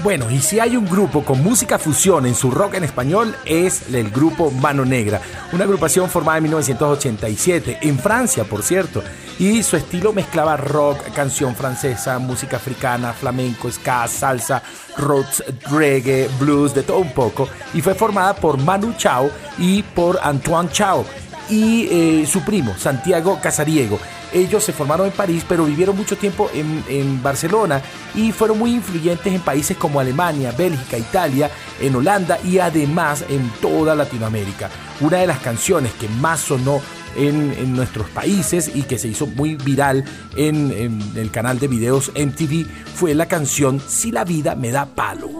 Bueno, 0.02 0.30
y 0.30 0.38
si 0.40 0.60
hay 0.60 0.76
un 0.76 0.84
grupo 0.84 1.24
con 1.24 1.42
música 1.42 1.78
fusión 1.78 2.26
en 2.26 2.34
su 2.34 2.50
rock 2.50 2.74
en 2.74 2.84
español 2.84 3.34
es 3.46 3.88
el 3.88 4.10
grupo 4.10 4.50
Mano 4.50 4.84
Negra, 4.84 5.18
una 5.50 5.64
agrupación 5.64 6.10
formada 6.10 6.36
en 6.36 6.42
1987 6.42 7.78
en 7.80 7.98
Francia, 7.98 8.44
por 8.44 8.62
cierto, 8.62 9.02
y 9.38 9.62
su 9.62 9.76
estilo 9.78 10.12
mezclaba 10.12 10.58
rock, 10.58 10.98
canción 11.14 11.56
francesa, 11.56 12.18
música 12.18 12.58
africana, 12.58 13.14
flamenco, 13.14 13.70
ska, 13.70 14.06
salsa, 14.06 14.62
roots, 14.98 15.42
reggae, 15.70 16.28
blues, 16.38 16.74
de 16.74 16.82
todo 16.82 16.98
un 16.98 17.12
poco, 17.12 17.48
y 17.72 17.80
fue 17.80 17.94
formada 17.94 18.36
por 18.36 18.58
Manu 18.58 18.92
Chao 18.98 19.30
y 19.56 19.82
por 19.82 20.20
Antoine 20.22 20.68
Chao 20.70 21.06
y 21.48 21.86
eh, 21.90 22.26
su 22.26 22.42
primo, 22.42 22.74
Santiago 22.76 23.38
Casariego. 23.40 23.98
Ellos 24.32 24.64
se 24.64 24.72
formaron 24.72 25.06
en 25.06 25.12
París, 25.12 25.44
pero 25.48 25.64
vivieron 25.64 25.96
mucho 25.96 26.16
tiempo 26.16 26.50
en, 26.52 26.84
en, 26.88 27.22
Barcelona 27.22 27.80
y 28.14 28.32
fueron 28.32 28.58
muy 28.58 28.74
influyentes 28.74 29.32
en 29.32 29.40
países 29.40 29.76
como 29.76 30.00
Alemania, 30.00 30.52
Bélgica, 30.52 30.98
Italia, 30.98 31.50
en 31.80 31.94
Holanda 31.94 32.38
y 32.42 32.58
además 32.58 33.24
en 33.28 33.48
toda 33.60 33.94
Latinoamérica. 33.94 34.70
Una 35.00 35.18
de 35.18 35.28
las 35.28 35.38
canciones 35.38 35.92
que 35.92 36.08
más 36.08 36.40
sonó 36.40 36.80
en, 37.16 37.52
en 37.52 37.76
nuestros 37.76 38.08
países 38.10 38.70
y 38.74 38.82
que 38.82 38.98
se 38.98 39.08
hizo 39.08 39.26
muy 39.26 39.54
viral 39.54 40.04
en, 40.36 40.72
en 40.72 41.00
el 41.16 41.30
canal 41.30 41.58
de 41.58 41.68
videos 41.68 42.10
MTV 42.14 42.66
fue 42.94 43.14
la 43.14 43.26
canción 43.26 43.80
Si 43.86 44.10
la 44.10 44.24
vida 44.24 44.54
me 44.54 44.70
da 44.70 44.86
palo. 44.86 45.30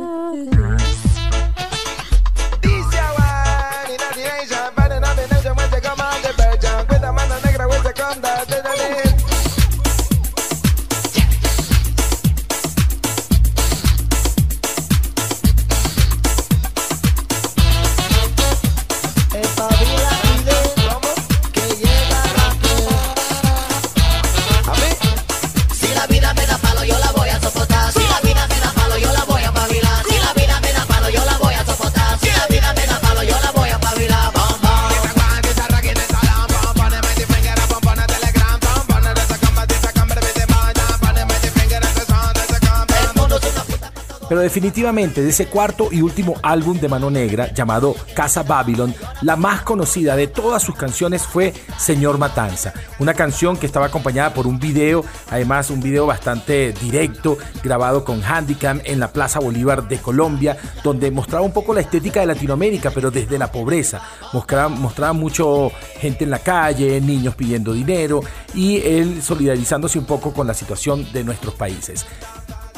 Definitivamente 44.45 45.23
de 45.23 45.31
ese 45.31 45.47
cuarto 45.47 45.89
y 45.91 46.03
último 46.03 46.35
álbum 46.43 46.79
de 46.79 46.89
Mano 46.89 47.11
Negra 47.11 47.53
llamado 47.53 47.97
Casa 48.15 48.43
Babylon, 48.43 48.95
la 49.23 49.37
más 49.37 49.63
conocida 49.63 50.15
de 50.17 50.29
todas 50.29 50.63
sus 50.63 50.77
canciones 50.77 51.23
fue 51.23 51.53
Señor 51.79 52.19
Matanza, 52.19 52.73
una 52.99 53.15
canción 53.15 53.57
que 53.57 53.67
estaba 53.67 53.87
acompañada 53.87 54.33
por 54.33 54.47
un 54.47 54.59
video, 54.59 55.05
además 55.31 55.71
un 55.71 55.81
video 55.81 56.07
bastante 56.07 56.73
directo, 56.73 57.39
grabado 57.63 58.05
con 58.05 58.23
Handicam 58.23 58.81
en 58.85 59.01
la 59.01 59.13
Plaza 59.13 59.41
Bolívar 59.41 59.89
de 59.89 59.99
Colombia, 59.99 60.57
donde 60.83 61.11
mostraba 61.11 61.45
un 61.45 61.53
poco 61.53 61.75
la 61.75 61.81
estética 61.81 62.21
de 62.21 62.27
Latinoamérica, 62.27 62.91
pero 62.91 63.11
desde 63.11 63.39
la 63.39 63.51
pobreza. 63.51 64.03
Mostraba, 64.33 64.69
mostraba 64.69 65.13
mucho 65.13 65.73
gente 65.99 66.25
en 66.25 66.31
la 66.31 66.39
calle, 66.39 67.01
niños 67.01 67.35
pidiendo 67.35 67.73
dinero 67.73 68.21
y 68.55 68.77
él 68.79 69.23
solidarizándose 69.23 69.99
un 69.99 70.05
poco 70.05 70.33
con 70.33 70.47
la 70.47 70.55
situación 70.55 71.11
de 71.13 71.25
nuestros 71.25 71.55
países. 71.55 72.07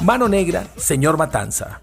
Mano 0.02 0.28
Negra, 0.28 0.66
Señor 0.76 1.16
Matanza. 1.16 1.80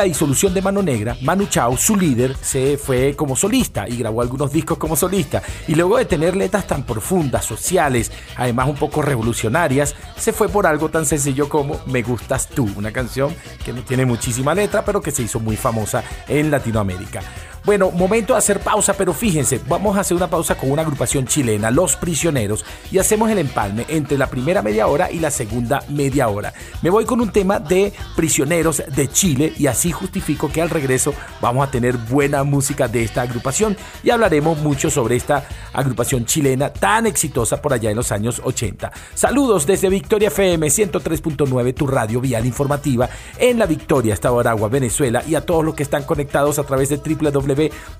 La 0.00 0.04
disolución 0.04 0.54
de 0.54 0.62
Mano 0.62 0.82
Negra, 0.82 1.14
Manu 1.20 1.44
Chao, 1.44 1.76
su 1.76 1.94
líder, 1.94 2.34
se 2.40 2.78
fue 2.78 3.14
como 3.14 3.36
solista 3.36 3.86
y 3.86 3.98
grabó 3.98 4.22
algunos 4.22 4.50
discos 4.50 4.78
como 4.78 4.96
solista. 4.96 5.42
Y 5.68 5.74
luego 5.74 5.98
de 5.98 6.06
tener 6.06 6.34
letras 6.36 6.66
tan 6.66 6.84
profundas, 6.84 7.44
sociales, 7.44 8.10
además 8.34 8.70
un 8.70 8.76
poco 8.76 9.02
revolucionarias, 9.02 9.94
se 10.16 10.32
fue 10.32 10.48
por 10.48 10.66
algo 10.66 10.88
tan 10.88 11.04
sencillo 11.04 11.50
como 11.50 11.78
Me 11.84 12.00
Gustas 12.00 12.48
Tú, 12.48 12.66
una 12.76 12.92
canción 12.92 13.34
que 13.62 13.74
no 13.74 13.82
tiene 13.82 14.06
muchísima 14.06 14.54
letra, 14.54 14.86
pero 14.86 15.02
que 15.02 15.10
se 15.10 15.22
hizo 15.22 15.38
muy 15.38 15.56
famosa 15.56 16.02
en 16.26 16.50
Latinoamérica. 16.50 17.20
Bueno, 17.64 17.90
momento 17.90 18.32
de 18.32 18.38
hacer 18.38 18.60
pausa, 18.60 18.94
pero 18.94 19.12
fíjense, 19.12 19.60
vamos 19.68 19.96
a 19.96 20.00
hacer 20.00 20.16
una 20.16 20.30
pausa 20.30 20.54
con 20.56 20.70
una 20.70 20.80
agrupación 20.82 21.26
chilena, 21.26 21.70
Los 21.70 21.94
Prisioneros, 21.96 22.64
y 22.90 22.98
hacemos 22.98 23.30
el 23.30 23.38
empalme 23.38 23.84
entre 23.88 24.16
la 24.16 24.28
primera 24.28 24.62
media 24.62 24.86
hora 24.86 25.10
y 25.10 25.18
la 25.18 25.30
segunda 25.30 25.82
media 25.88 26.28
hora. 26.28 26.54
Me 26.80 26.88
voy 26.88 27.04
con 27.04 27.20
un 27.20 27.30
tema 27.30 27.58
de 27.58 27.92
Prisioneros 28.16 28.82
de 28.88 29.08
Chile 29.08 29.52
y 29.58 29.66
así 29.66 29.89
justifico 29.92 30.50
que 30.50 30.62
al 30.62 30.70
regreso 30.70 31.14
vamos 31.40 31.66
a 31.66 31.70
tener 31.70 31.96
buena 31.96 32.44
música 32.44 32.88
de 32.88 33.02
esta 33.02 33.22
agrupación 33.22 33.76
y 34.02 34.10
hablaremos 34.10 34.58
mucho 34.58 34.90
sobre 34.90 35.16
esta 35.16 35.46
agrupación 35.72 36.24
chilena 36.24 36.72
tan 36.72 37.06
exitosa 37.06 37.60
por 37.60 37.72
allá 37.72 37.90
en 37.90 37.96
los 37.96 38.12
años 38.12 38.40
80. 38.44 38.92
Saludos 39.14 39.66
desde 39.66 39.88
Victoria 39.88 40.28
FM 40.28 40.66
103.9, 40.66 41.74
tu 41.74 41.86
radio 41.86 42.20
vial 42.20 42.46
informativa 42.46 43.08
en 43.38 43.58
la 43.58 43.66
Victoria, 43.66 44.14
Estado 44.14 44.36
de 44.36 44.40
Aragua, 44.40 44.68
Venezuela 44.68 45.22
y 45.26 45.34
a 45.34 45.44
todos 45.44 45.64
los 45.64 45.74
que 45.74 45.82
están 45.82 46.04
conectados 46.04 46.58
a 46.58 46.64
través 46.64 46.88
de 46.88 46.96
www 46.96 47.40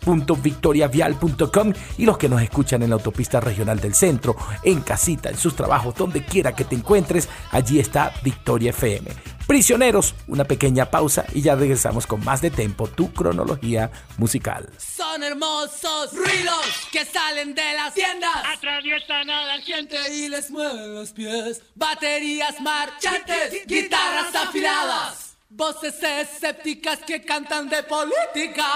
www.victoriavial.com 0.04 1.72
y 1.98 2.04
los 2.04 2.18
que 2.18 2.28
nos 2.28 2.42
escuchan 2.42 2.82
en 2.82 2.90
la 2.90 2.96
autopista 2.96 3.40
regional 3.40 3.80
del 3.80 3.94
centro, 3.94 4.36
en 4.62 4.80
casita, 4.80 5.30
en 5.30 5.36
sus 5.36 5.54
trabajos, 5.54 5.94
donde 5.94 6.24
quiera 6.24 6.54
que 6.54 6.64
te 6.64 6.74
encuentres, 6.74 7.28
allí 7.50 7.78
está 7.78 8.12
Victoria 8.22 8.70
FM. 8.70 9.39
Prisioneros, 9.50 10.14
una 10.28 10.44
pequeña 10.44 10.92
pausa 10.92 11.24
y 11.34 11.42
ya 11.42 11.56
regresamos 11.56 12.06
con 12.06 12.24
más 12.24 12.40
de 12.40 12.52
tempo, 12.52 12.86
tu 12.86 13.12
cronología 13.12 13.90
musical. 14.16 14.70
Son 14.78 15.24
hermosos 15.24 16.12
ruidos 16.12 16.86
que 16.92 17.04
salen 17.04 17.52
de 17.56 17.74
las 17.74 17.92
tiendas, 17.92 18.30
atraviesan 18.46 19.28
a 19.28 19.46
la 19.46 19.60
gente 19.60 19.96
y 20.14 20.28
les 20.28 20.52
mueven 20.52 20.94
los 20.94 21.10
pies. 21.10 21.62
Baterías 21.74 22.60
marchantes, 22.60 23.66
guitarras 23.66 24.32
afiladas, 24.36 25.36
voces 25.48 26.00
escépticas 26.00 27.00
que 27.00 27.20
cantan 27.20 27.68
de 27.68 27.82
política. 27.82 28.66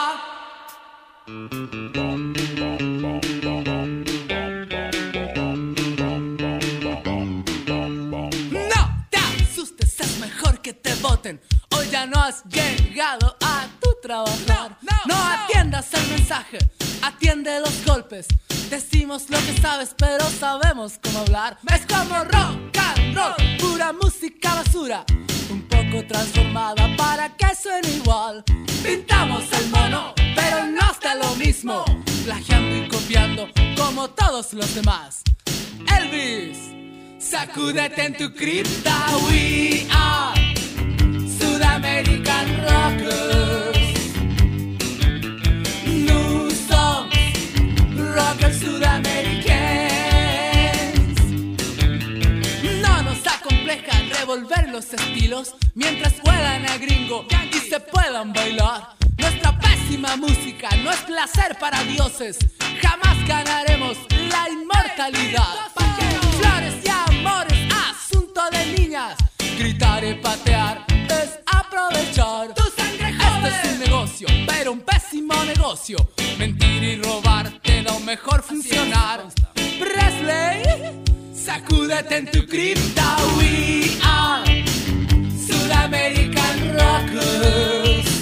Voten. 11.04 11.40
Hoy 11.76 11.86
ya 11.90 12.06
no 12.06 12.18
has 12.20 12.42
llegado 12.44 13.36
a 13.42 13.66
tu 13.80 13.90
trabajar. 14.02 14.76
No, 15.06 15.14
atiendas 15.14 15.92
el 15.92 16.08
mensaje, 16.08 16.58
atiende 17.02 17.60
los 17.60 17.84
golpes. 17.84 18.26
Decimos 18.70 19.28
lo 19.28 19.38
que 19.38 19.54
sabes, 19.60 19.94
pero 19.96 20.24
sabemos 20.30 20.98
cómo 21.02 21.18
hablar. 21.20 21.58
Es 21.72 21.84
como 21.86 22.24
rock 22.24 22.78
and 22.78 23.16
roll, 23.16 23.34
pura 23.58 23.92
música 23.92 24.54
basura. 24.54 25.04
Un 25.50 25.62
poco 25.68 26.06
transformada 26.08 26.96
para 26.96 27.28
que 27.36 27.54
suene 27.54 27.88
igual. 27.88 28.42
Pintamos 28.82 29.44
el 29.52 29.68
mono 29.68 30.14
pero 30.34 30.66
no 30.66 30.90
está 30.90 31.14
lo 31.14 31.34
mismo. 31.36 31.84
Plagiando 32.24 32.76
y 32.76 32.88
copiando 32.88 33.48
como 33.76 34.08
todos 34.10 34.54
los 34.54 34.74
demás. 34.74 35.22
Elvis, 35.98 36.58
sacúdete 37.18 38.06
en 38.06 38.16
tu 38.16 38.32
cripta. 38.32 39.06
We 39.28 39.86
are 39.90 40.03
los 54.74 54.92
estilos 54.92 55.54
mientras 55.76 56.14
juegan 56.20 56.68
a 56.68 56.76
gringo 56.78 57.24
y 57.52 57.58
se 57.70 57.78
puedan 57.78 58.32
bailar. 58.32 58.96
Nuestra 59.18 59.56
pésima 59.56 60.16
música 60.16 60.68
no 60.82 60.90
es 60.90 60.98
placer 61.02 61.56
para 61.60 61.80
dioses. 61.84 62.36
Jamás 62.82 63.16
ganaremos 63.24 63.96
la 64.32 64.48
inmortalidad. 64.50 65.54
Flores 66.40 66.74
y 66.84 66.88
amores, 66.88 67.72
asunto 67.88 68.40
de 68.50 68.66
niñas. 68.76 69.14
Gritar 69.56 70.02
y 70.02 70.14
patear 70.14 70.84
es 70.88 71.38
aprovechar. 71.46 72.52
Tu 72.54 72.64
un 73.72 73.78
negocio, 73.80 74.26
pero 74.46 74.72
un 74.72 74.80
pésimo 74.80 75.34
negocio. 75.44 75.96
Mentir 76.38 76.82
y 76.82 76.96
robar 77.02 77.50
te 77.62 77.82
da 77.82 77.98
mejor 78.00 78.42
funcionar. 78.42 79.26
Presley, 79.54 80.62
sacúdete 81.34 82.16
en 82.16 82.30
tu 82.30 82.46
cripta. 82.46 83.16
We 83.36 83.98
are 84.02 84.64
Sudamerican 85.46 86.74
Rockers. 86.74 88.14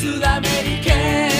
Sudamericanos. 0.00 1.33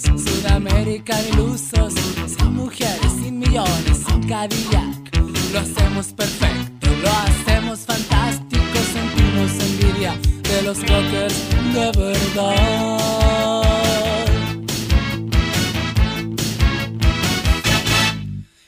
Rockers, 0.00 0.22
Sudamérica 0.22 1.20
ilusos, 1.32 1.94
sin 2.26 2.54
mujeres, 2.54 3.12
sin 3.22 3.38
millones, 3.38 3.98
sin 4.06 4.28
Cadillac. 4.28 5.16
Lo 5.52 5.60
hacemos 5.60 6.12
perfecto, 6.12 6.88
lo 7.02 7.10
hacemos 7.10 7.80
fantástico, 7.80 8.78
sentimos 8.92 9.52
envidia 9.52 10.14
de 10.42 10.62
los 10.62 10.78
rockers 10.80 11.34
de 11.74 11.92
verdad. 12.00 13.66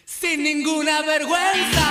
Sin 0.04 0.42
ninguna 0.42 1.02
vergüenza. 1.02 1.81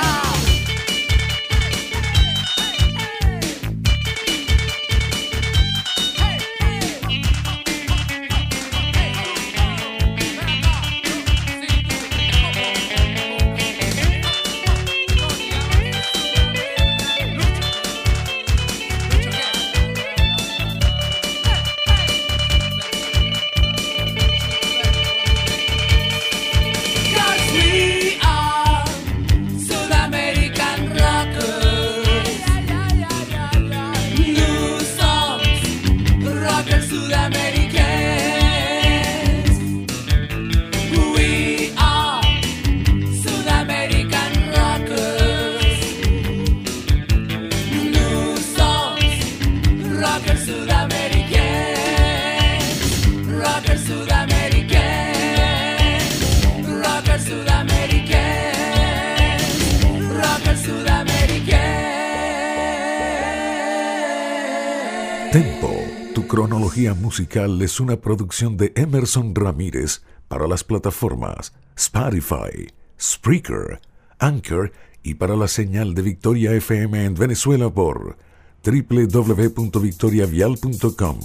Musical 67.15 67.61
es 67.61 67.81
una 67.81 67.97
producción 67.99 68.55
de 68.55 68.71
Emerson 68.73 69.35
Ramírez 69.35 70.01
para 70.29 70.47
las 70.47 70.63
plataformas 70.63 71.51
Spotify, 71.75 72.71
Spreaker, 72.97 73.81
Anchor 74.17 74.71
y 75.03 75.15
para 75.15 75.35
la 75.35 75.49
señal 75.49 75.93
de 75.93 76.03
Victoria 76.03 76.53
FM 76.53 77.03
en 77.03 77.15
Venezuela 77.15 77.69
por 77.69 78.15
www.victoriavial.com. 78.63 81.19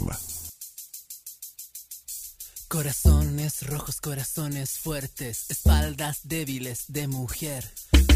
Corazones 2.67 3.65
rojos, 3.69 4.01
corazones 4.01 4.79
fuertes, 4.81 5.47
espaldas 5.51 6.19
débiles 6.25 6.87
de 6.89 7.07
mujer. 7.07 7.65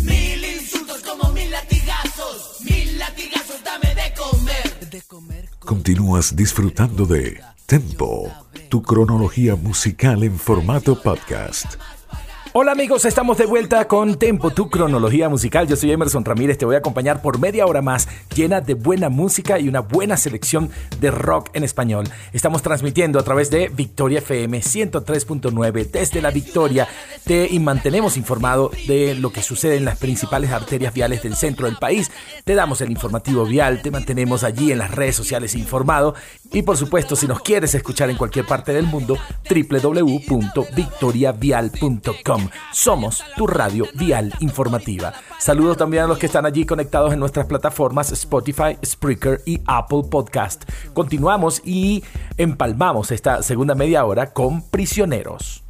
Mil 0.03 0.45
insultos 0.61 1.03
como 1.03 1.33
mil 1.33 1.49
latigazos, 1.53 2.57
mil 2.65 2.99
latigazos 2.99 3.63
dame 3.63 3.95
de 3.95 4.13
comer. 4.19 4.91
De 4.91 5.03
comer 5.03 5.49
con- 5.61 5.77
Continúas 5.77 6.35
disfrutando 6.35 7.07
de 7.07 7.41
Tempo, 7.71 8.29
tu 8.69 8.83
cronología 8.83 9.55
musical 9.55 10.25
en 10.25 10.37
formato 10.37 11.01
podcast. 11.01 11.77
Hola 12.53 12.73
amigos, 12.73 13.05
estamos 13.05 13.39
de 13.39 13.47
vuelta 13.47 13.87
con 13.87 14.19
Tempo, 14.19 14.51
tu 14.51 14.71
cronología 14.71 15.29
musical. 15.29 15.69
Yo 15.69 15.77
soy 15.77 15.93
Emerson 15.93 16.25
Ramírez, 16.25 16.59
te 16.59 16.65
voy 16.65 16.75
a 16.75 16.79
acompañar 16.79 17.23
por 17.23 17.39
media 17.39 17.65
hora 17.65 17.81
más 17.81 18.09
llena 18.35 18.61
de 18.61 18.75
buena 18.75 19.09
música 19.09 19.61
y 19.61 19.69
una 19.69 19.79
buena 19.79 20.17
selección 20.17 20.69
de 20.99 21.13
rock 21.13 21.51
en 21.53 21.63
español. 21.63 22.09
Estamos 22.33 22.63
transmitiendo 22.63 23.21
a 23.21 23.23
través 23.23 23.51
de 23.51 23.69
Victoria 23.69 24.19
FM 24.19 24.63
103.9 24.63 25.91
desde 25.93 26.21
la 26.21 26.33
Victoria. 26.33 26.89
Te 27.25 27.47
y 27.49 27.61
mantenemos 27.61 28.17
informado 28.17 28.73
de 28.89 29.15
lo 29.15 29.31
que 29.31 29.43
sucede 29.43 29.77
en 29.77 29.85
las 29.85 29.99
principales 29.99 30.51
arterias 30.51 30.93
viales 30.93 31.23
del 31.23 31.37
centro 31.37 31.67
del 31.67 31.77
país. 31.77 32.11
Te 32.43 32.57
damos 32.57 32.81
el 32.81 32.91
informativo 32.91 33.45
vial, 33.45 33.81
te 33.81 33.93
mantenemos 33.93 34.43
allí 34.43 34.73
en 34.73 34.79
las 34.79 34.91
redes 34.91 35.15
sociales 35.15 35.55
informado 35.55 36.17
y 36.53 36.63
por 36.63 36.77
supuesto 36.77 37.15
si 37.15 37.29
nos 37.29 37.43
quieres 37.43 37.77
escuchar 37.77 38.11
en 38.11 38.17
cualquier 38.17 38.45
parte 38.45 38.73
del 38.73 38.87
mundo 38.87 39.17
www.victoriavial.com. 39.49 42.40
Somos 42.73 43.25
tu 43.37 43.47
radio 43.47 43.87
vial 43.95 44.33
informativa. 44.41 45.13
Saludos 45.39 45.77
también 45.77 46.05
a 46.05 46.07
los 46.07 46.19
que 46.19 46.27
están 46.27 46.47
allí 46.47 46.67
conectados 46.67 47.13
en 47.13 47.21
nuestras 47.21 47.47
plataformas 47.47 48.13
Spotify, 48.13 48.79
Spreaker 48.85 49.43
y 49.47 49.61
Apple 49.67 50.03
Podcast. 50.11 50.65
Continuamos 50.93 51.63
y 51.65 52.05
empalmamos 52.37 53.11
esta 53.11 53.43
segunda 53.43 53.75
media 53.75 54.05
hora 54.05 54.33
con 54.33 54.63
Prisioneros. 54.63 55.63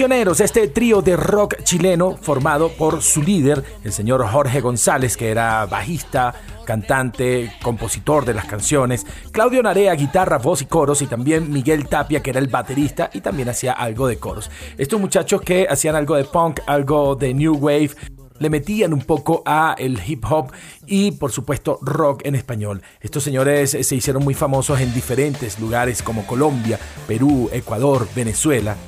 Prisioneros, 0.00 0.40
este 0.40 0.66
trío 0.68 1.02
de 1.02 1.14
rock 1.14 1.62
chileno 1.62 2.16
formado 2.16 2.70
por 2.70 3.02
su 3.02 3.22
líder, 3.22 3.62
el 3.84 3.92
señor 3.92 4.26
Jorge 4.26 4.62
González, 4.62 5.14
que 5.14 5.28
era 5.28 5.66
bajista, 5.66 6.34
cantante, 6.64 7.52
compositor 7.60 8.24
de 8.24 8.32
las 8.32 8.46
canciones, 8.46 9.04
Claudio 9.30 9.62
Narea, 9.62 9.92
guitarra, 9.92 10.38
voz 10.38 10.62
y 10.62 10.64
coros, 10.64 11.02
y 11.02 11.06
también 11.06 11.52
Miguel 11.52 11.86
Tapia, 11.86 12.22
que 12.22 12.30
era 12.30 12.38
el 12.38 12.48
baterista 12.48 13.10
y 13.12 13.20
también 13.20 13.50
hacía 13.50 13.72
algo 13.72 14.06
de 14.08 14.16
coros. 14.16 14.50
Estos 14.78 14.98
muchachos 14.98 15.42
que 15.42 15.66
hacían 15.68 15.96
algo 15.96 16.16
de 16.16 16.24
punk, 16.24 16.60
algo 16.66 17.14
de 17.14 17.34
new 17.34 17.56
wave, 17.56 17.90
le 18.38 18.48
metían 18.48 18.94
un 18.94 19.02
poco 19.02 19.42
a 19.44 19.74
el 19.76 20.00
hip 20.06 20.24
hop 20.30 20.50
y 20.86 21.10
por 21.10 21.30
supuesto 21.30 21.78
rock 21.82 22.22
en 22.24 22.36
español. 22.36 22.80
Estos 23.02 23.22
señores 23.22 23.72
se 23.72 23.94
hicieron 23.94 24.24
muy 24.24 24.32
famosos 24.32 24.80
en 24.80 24.94
diferentes 24.94 25.60
lugares 25.60 26.02
como 26.02 26.26
Colombia, 26.26 26.80
Perú, 27.06 27.50
Ecuador, 27.52 28.08
Venezuela 28.16 28.78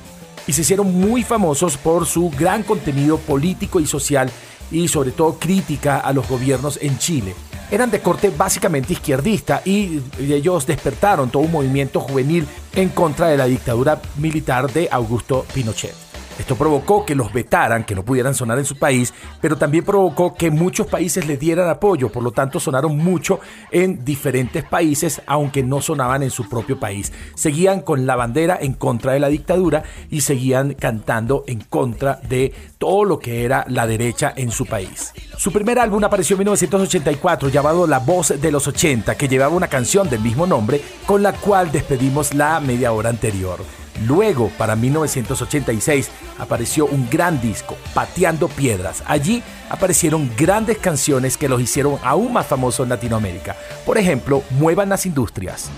y 0.47 0.53
se 0.53 0.61
hicieron 0.61 0.93
muy 0.93 1.23
famosos 1.23 1.77
por 1.77 2.05
su 2.05 2.29
gran 2.29 2.63
contenido 2.63 3.17
político 3.17 3.79
y 3.79 3.85
social 3.85 4.29
y 4.71 4.87
sobre 4.87 5.11
todo 5.11 5.37
crítica 5.39 5.99
a 5.99 6.13
los 6.13 6.27
gobiernos 6.27 6.79
en 6.81 6.97
Chile. 6.97 7.35
Eran 7.71 7.89
de 7.89 8.01
corte 8.01 8.31
básicamente 8.35 8.93
izquierdista 8.93 9.61
y 9.65 10.01
ellos 10.19 10.67
despertaron 10.67 11.29
todo 11.29 11.43
un 11.43 11.51
movimiento 11.51 11.99
juvenil 11.99 12.45
en 12.75 12.89
contra 12.89 13.27
de 13.27 13.37
la 13.37 13.45
dictadura 13.45 14.01
militar 14.17 14.71
de 14.71 14.89
Augusto 14.91 15.45
Pinochet. 15.53 16.02
Esto 16.39 16.55
provocó 16.55 17.05
que 17.05 17.13
los 17.13 17.31
vetaran, 17.31 17.83
que 17.83 17.93
no 17.93 18.03
pudieran 18.03 18.33
sonar 18.33 18.57
en 18.57 18.65
su 18.65 18.77
país, 18.77 19.13
pero 19.39 19.55
también 19.55 19.85
provocó 19.85 20.33
que 20.33 20.49
muchos 20.49 20.87
países 20.87 21.27
les 21.27 21.39
dieran 21.39 21.69
apoyo, 21.69 22.11
por 22.11 22.23
lo 22.23 22.31
tanto 22.31 22.59
sonaron 22.59 22.97
mucho 22.97 23.39
en 23.71 24.03
diferentes 24.03 24.63
países, 24.63 25.21
aunque 25.27 25.61
no 25.61 25.81
sonaban 25.81 26.23
en 26.23 26.31
su 26.31 26.49
propio 26.49 26.79
país. 26.79 27.13
Seguían 27.35 27.81
con 27.81 28.05
la 28.05 28.15
bandera 28.15 28.57
en 28.59 28.73
contra 28.73 29.13
de 29.13 29.19
la 29.19 29.27
dictadura 29.27 29.83
y 30.09 30.21
seguían 30.21 30.73
cantando 30.73 31.43
en 31.47 31.61
contra 31.61 32.19
de 32.27 32.53
todo 32.79 33.05
lo 33.05 33.19
que 33.19 33.45
era 33.45 33.65
la 33.67 33.85
derecha 33.85 34.33
en 34.35 34.51
su 34.51 34.65
país. 34.65 35.13
Su 35.37 35.51
primer 35.51 35.77
álbum 35.77 36.03
apareció 36.03 36.35
en 36.35 36.39
1984 36.39 37.49
llamado 37.49 37.85
La 37.85 37.99
Voz 37.99 38.33
de 38.41 38.51
los 38.51 38.67
80, 38.67 39.15
que 39.15 39.27
llevaba 39.27 39.55
una 39.55 39.67
canción 39.67 40.09
del 40.09 40.21
mismo 40.21 40.47
nombre 40.47 40.81
con 41.05 41.21
la 41.21 41.33
cual 41.33 41.71
despedimos 41.71 42.33
la 42.33 42.59
media 42.59 42.91
hora 42.91 43.09
anterior. 43.09 43.82
Luego, 44.05 44.49
para 44.57 44.75
1986, 44.75 46.09
apareció 46.39 46.85
un 46.85 47.09
gran 47.09 47.41
disco, 47.41 47.77
Pateando 47.93 48.47
Piedras. 48.47 49.03
Allí 49.05 49.43
aparecieron 49.69 50.29
grandes 50.37 50.77
canciones 50.77 51.37
que 51.37 51.49
los 51.49 51.61
hicieron 51.61 51.97
aún 52.03 52.33
más 52.33 52.47
famosos 52.47 52.83
en 52.83 52.89
Latinoamérica. 52.89 53.55
Por 53.85 53.97
ejemplo, 53.97 54.43
Muevan 54.51 54.89
las 54.89 55.05
Industrias. 55.05 55.69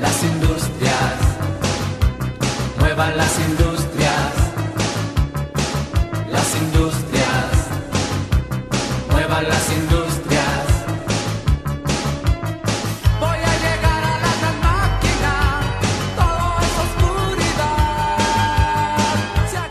Las 0.00 0.22
industrias, 0.24 0.92
muevan 2.78 3.16
las 3.16 3.38
industrias, 3.38 4.32
las 6.30 6.56
industrias, 6.56 7.68
muevan 9.10 9.48
las 9.48 9.68
industrias. 9.68 9.81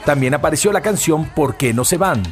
También 0.05 0.33
apareció 0.33 0.71
la 0.71 0.81
canción 0.81 1.25
¿Por 1.25 1.55
qué 1.55 1.73
no 1.73 1.85
se 1.85 1.97
van? 1.97 2.23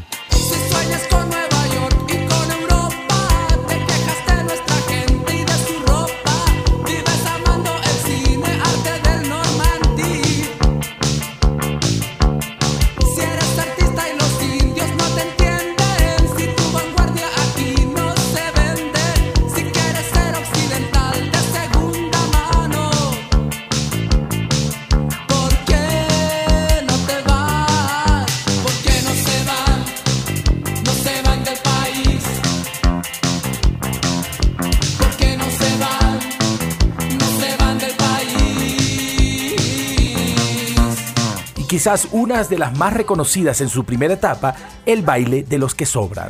quizás 41.80 42.10
una 42.12 42.44
de 42.44 42.58
las 42.58 42.78
más 42.78 42.92
reconocidas 42.92 43.62
en 43.62 43.70
su 43.70 43.86
primera 43.86 44.14
etapa, 44.14 44.54
el 44.86 45.02
baile 45.02 45.44
de 45.44 45.58
los 45.58 45.74
que 45.74 45.86
sobran. 45.86 46.30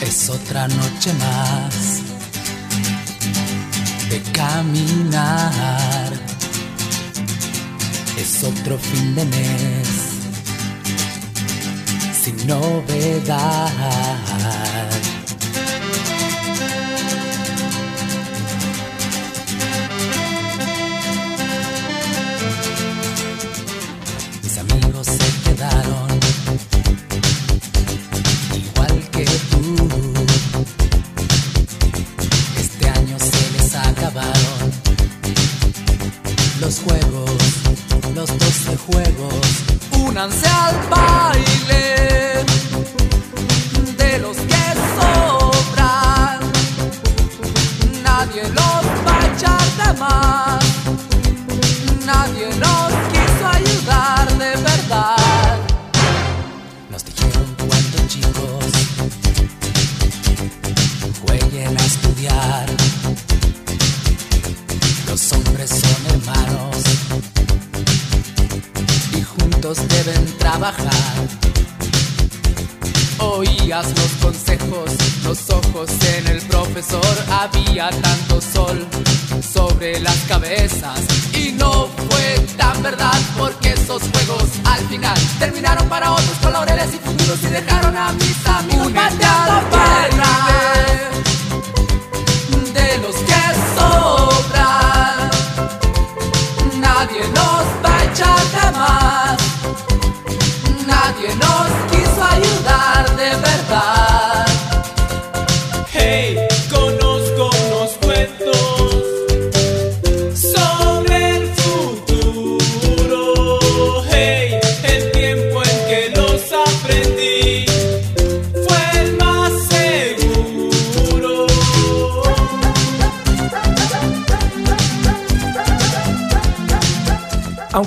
Es 0.00 0.30
otra 0.30 0.68
noche 0.68 1.12
más 1.14 2.02
de 4.10 4.22
caminar. 4.30 6.12
Es 8.16 8.44
otro 8.44 8.78
fin 8.78 9.16
de 9.16 9.24
mes 9.24 9.88
sin 12.22 12.46
novedad 12.46 13.72
Únanse 40.18 40.57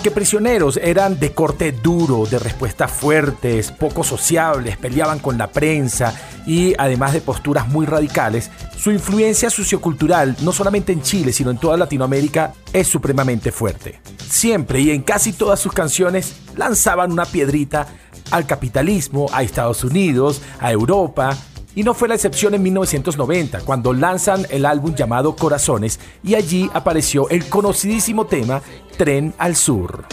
Aunque 0.02 0.10
prisioneros 0.16 0.80
eran 0.82 1.20
de 1.20 1.32
corte 1.32 1.72
duro, 1.72 2.26
de 2.26 2.40
respuestas 2.40 2.92
fuertes, 2.92 3.72
poco 3.72 4.04
sociables, 4.04 4.76
peleaban 4.76 5.20
con 5.20 5.38
la 5.38 5.52
prensa 5.52 6.20
y 6.48 6.74
además 6.80 7.14
de 7.14 7.22
posturas 7.22 7.68
muy 7.68 7.86
radicales, 7.86 8.50
su 8.76 8.90
influencia 8.90 9.52
sociocultural, 9.52 10.36
no 10.42 10.54
solamente 10.54 10.92
en 10.92 11.04
Chile, 11.04 11.32
sino 11.32 11.52
en 11.52 11.60
toda 11.60 11.78
Latinoamérica, 11.78 12.52
es 12.74 12.88
supremamente 12.88 13.52
fuerte. 13.52 14.02
Siempre 14.28 14.82
y 14.82 14.90
en 14.90 15.04
casi 15.04 15.34
todas 15.34 15.60
sus 15.60 15.72
canciones 15.72 16.34
lanzaban 16.58 17.12
una 17.12 17.26
piedrita 17.26 17.86
al 18.32 18.48
capitalismo, 18.48 19.28
a 19.32 19.44
Estados 19.44 19.84
Unidos, 19.84 20.42
a 20.60 20.72
Europa, 20.72 21.38
y 21.76 21.84
no 21.84 21.94
fue 21.94 22.08
la 22.08 22.16
excepción 22.16 22.54
en 22.54 22.64
1990, 22.64 23.62
cuando 23.62 23.94
lanzan 23.94 24.46
el 24.50 24.66
álbum 24.66 24.94
llamado 24.94 25.36
Corazones 25.36 26.00
y 26.24 26.36
allí 26.36 26.70
apareció 26.74 27.30
el 27.30 27.48
conocidísimo 27.48 28.26
tema 28.26 28.62
Tren 28.98 29.34
al 29.38 29.56
Sur. 29.56 30.06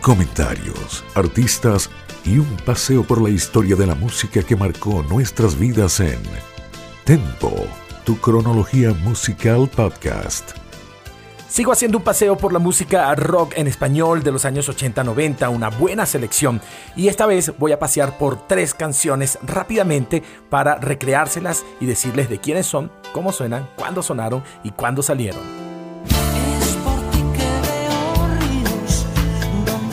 Comentarios, 0.00 1.04
artistas 1.14 1.90
y 2.24 2.38
un 2.38 2.56
paseo 2.64 3.02
por 3.02 3.20
la 3.20 3.30
historia 3.30 3.76
de 3.76 3.86
la 3.86 3.94
música 3.94 4.42
que 4.42 4.56
marcó 4.56 5.02
nuestras 5.08 5.58
vidas 5.58 6.00
en 6.00 6.20
Tempo, 7.04 7.52
tu 8.04 8.18
cronología 8.18 8.92
musical 8.92 9.68
podcast. 9.68 10.52
Sigo 11.48 11.72
haciendo 11.72 11.98
un 11.98 12.04
paseo 12.04 12.36
por 12.36 12.52
la 12.52 12.60
música 12.60 13.12
rock 13.16 13.54
en 13.56 13.66
español 13.66 14.22
de 14.22 14.30
los 14.30 14.44
años 14.44 14.68
80-90, 14.68 15.52
una 15.52 15.68
buena 15.68 16.06
selección, 16.06 16.60
y 16.94 17.08
esta 17.08 17.26
vez 17.26 17.52
voy 17.58 17.72
a 17.72 17.78
pasear 17.78 18.18
por 18.18 18.46
tres 18.46 18.72
canciones 18.72 19.38
rápidamente 19.42 20.22
para 20.48 20.76
recreárselas 20.76 21.64
y 21.80 21.86
decirles 21.86 22.30
de 22.30 22.38
quiénes 22.38 22.66
son, 22.66 22.92
cómo 23.12 23.32
suenan, 23.32 23.68
cuándo 23.76 24.02
sonaron 24.02 24.44
y 24.62 24.70
cuándo 24.70 25.02
salieron. 25.02 25.59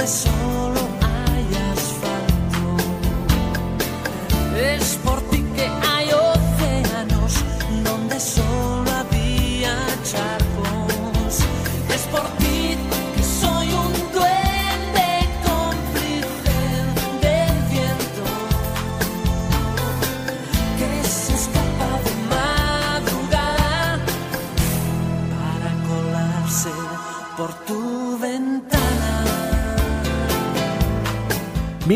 Por 0.07 0.36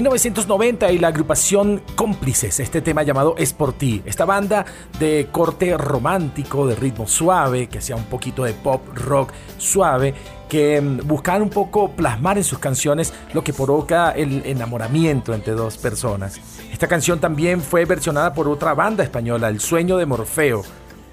1990 0.01 0.91
y 0.91 0.97
la 0.97 1.09
agrupación 1.09 1.83
Cómplices, 1.95 2.59
este 2.59 2.81
tema 2.81 3.03
llamado 3.03 3.35
Es 3.37 3.53
por 3.53 3.73
ti. 3.73 4.01
Esta 4.03 4.25
banda 4.25 4.65
de 4.99 5.27
corte 5.31 5.77
romántico, 5.77 6.65
de 6.65 6.75
ritmo 6.75 7.07
suave, 7.07 7.67
que 7.67 7.77
hacía 7.77 7.95
un 7.95 8.05
poquito 8.05 8.43
de 8.43 8.53
pop 8.53 8.81
rock 8.95 9.31
suave, 9.59 10.15
que 10.49 10.81
mm, 10.81 11.07
buscaban 11.07 11.43
un 11.43 11.51
poco 11.51 11.91
plasmar 11.91 12.37
en 12.37 12.43
sus 12.43 12.57
canciones 12.57 13.13
lo 13.33 13.43
que 13.43 13.53
provoca 13.53 14.11
el 14.11 14.43
enamoramiento 14.45 15.35
entre 15.35 15.53
dos 15.53 15.77
personas. 15.77 16.39
Esta 16.71 16.87
canción 16.87 17.19
también 17.19 17.61
fue 17.61 17.85
versionada 17.85 18.33
por 18.33 18.47
otra 18.47 18.73
banda 18.73 19.03
española, 19.03 19.49
El 19.49 19.59
Sueño 19.59 19.97
de 19.97 20.07
Morfeo, 20.07 20.63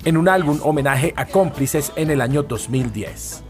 en 0.04 0.16
un 0.16 0.28
álbum 0.28 0.60
homenaje 0.62 1.12
a 1.14 1.26
Cómplices 1.26 1.92
en 1.94 2.10
el 2.10 2.22
año 2.22 2.42
2010. 2.42 3.42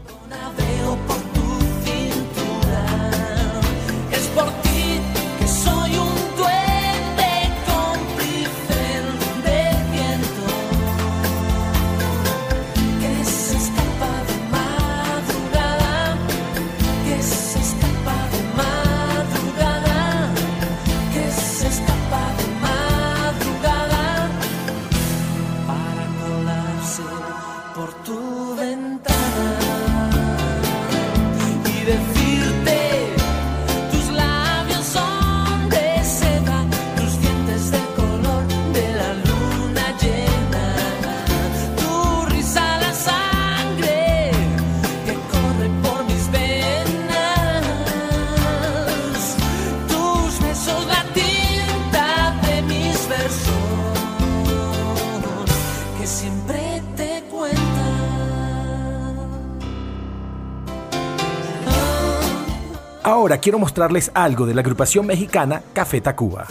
Quiero 63.39 63.59
mostrarles 63.59 64.11
algo 64.13 64.45
de 64.45 64.53
la 64.53 64.61
agrupación 64.61 65.05
mexicana 65.05 65.61
Café 65.73 66.01
Tacuba. 66.01 66.47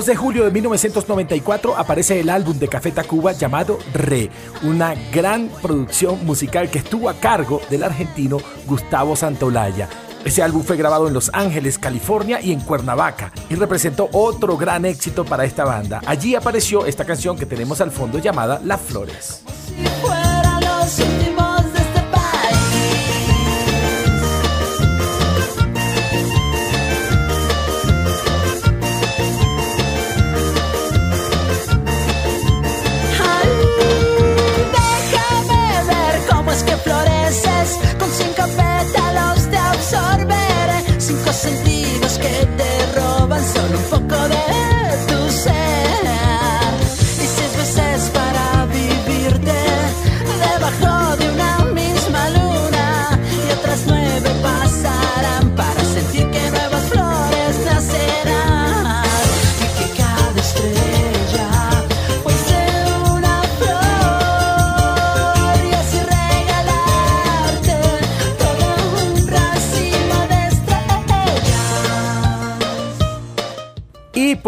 El 0.00 0.06
22 0.06 0.06
de 0.06 0.16
julio 0.16 0.44
de 0.44 0.50
1994 0.50 1.76
aparece 1.76 2.20
el 2.20 2.30
álbum 2.30 2.58
de 2.58 2.68
Café 2.68 2.90
Tacuba 2.90 3.32
llamado 3.32 3.78
Re, 3.92 4.30
una 4.62 4.94
gran 5.12 5.50
producción 5.60 6.24
musical 6.24 6.70
que 6.70 6.78
estuvo 6.78 7.10
a 7.10 7.14
cargo 7.20 7.60
del 7.68 7.82
argentino 7.82 8.38
Gustavo 8.66 9.14
Santolaya. 9.14 9.90
Ese 10.24 10.42
álbum 10.42 10.62
fue 10.62 10.78
grabado 10.78 11.06
en 11.06 11.12
Los 11.12 11.30
Ángeles, 11.34 11.78
California 11.78 12.40
y 12.40 12.52
en 12.52 12.60
Cuernavaca 12.60 13.30
y 13.50 13.56
representó 13.56 14.08
otro 14.12 14.56
gran 14.56 14.86
éxito 14.86 15.26
para 15.26 15.44
esta 15.44 15.64
banda. 15.64 16.00
Allí 16.06 16.34
apareció 16.34 16.86
esta 16.86 17.04
canción 17.04 17.36
que 17.36 17.44
tenemos 17.44 17.82
al 17.82 17.90
fondo 17.90 18.18
llamada 18.18 18.58
Las 18.64 18.80
Flores. 18.80 19.42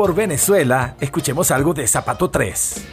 Por 0.03 0.17
Venezuela, 0.17 0.97
escuchemos 1.01 1.53
algo 1.53 1.75
de 1.75 1.87
Zapato 1.87 2.29
3. 2.29 2.92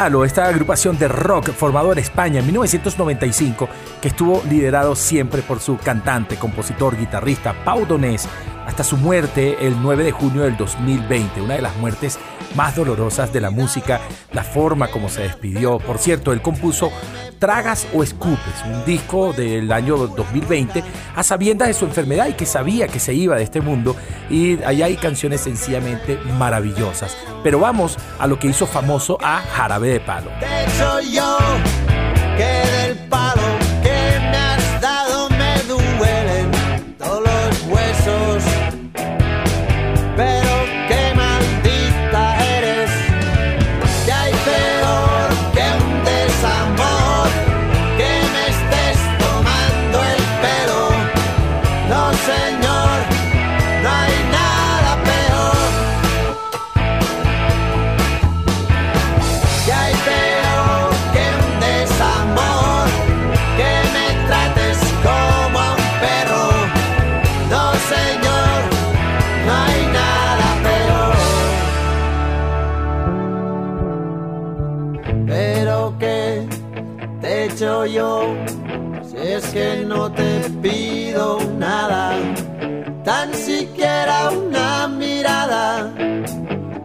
Esta 0.00 0.46
agrupación 0.46 0.98
de 0.98 1.08
rock 1.08 1.50
formado 1.50 1.92
en 1.92 1.98
España 1.98 2.40
en 2.40 2.46
1995, 2.46 3.68
que 4.00 4.08
estuvo 4.08 4.42
liderado 4.48 4.96
siempre 4.96 5.42
por 5.42 5.60
su 5.60 5.76
cantante, 5.76 6.36
compositor, 6.36 6.96
guitarrista 6.96 7.52
Pau 7.66 7.84
Donés, 7.84 8.26
hasta 8.70 8.84
su 8.84 8.96
muerte 8.96 9.66
el 9.66 9.82
9 9.82 10.04
de 10.04 10.12
junio 10.12 10.42
del 10.42 10.56
2020, 10.56 11.40
una 11.40 11.54
de 11.54 11.60
las 11.60 11.76
muertes 11.78 12.20
más 12.54 12.76
dolorosas 12.76 13.32
de 13.32 13.40
la 13.40 13.50
música, 13.50 14.00
la 14.32 14.44
forma 14.44 14.86
como 14.86 15.08
se 15.08 15.22
despidió. 15.22 15.78
Por 15.78 15.98
cierto, 15.98 16.32
él 16.32 16.40
compuso 16.40 16.92
Tragas 17.40 17.88
o 17.92 18.04
Escupes, 18.04 18.64
un 18.64 18.84
disco 18.84 19.32
del 19.32 19.72
año 19.72 19.96
2020, 19.96 20.84
a 21.16 21.22
sabiendas 21.24 21.66
de 21.66 21.74
su 21.74 21.84
enfermedad 21.84 22.28
y 22.28 22.34
que 22.34 22.46
sabía 22.46 22.86
que 22.86 23.00
se 23.00 23.12
iba 23.12 23.34
de 23.34 23.42
este 23.42 23.60
mundo, 23.60 23.96
y 24.30 24.62
allá 24.62 24.86
hay 24.86 24.96
canciones 24.96 25.40
sencillamente 25.40 26.16
maravillosas. 26.38 27.16
Pero 27.42 27.58
vamos 27.58 27.98
a 28.20 28.28
lo 28.28 28.38
que 28.38 28.46
hizo 28.46 28.68
famoso 28.68 29.18
a 29.20 29.40
Jarabe 29.40 29.88
de 29.88 30.00
Palo. 30.00 30.30
De 30.38 30.64
hecho 30.64 31.00
yo, 31.10 31.38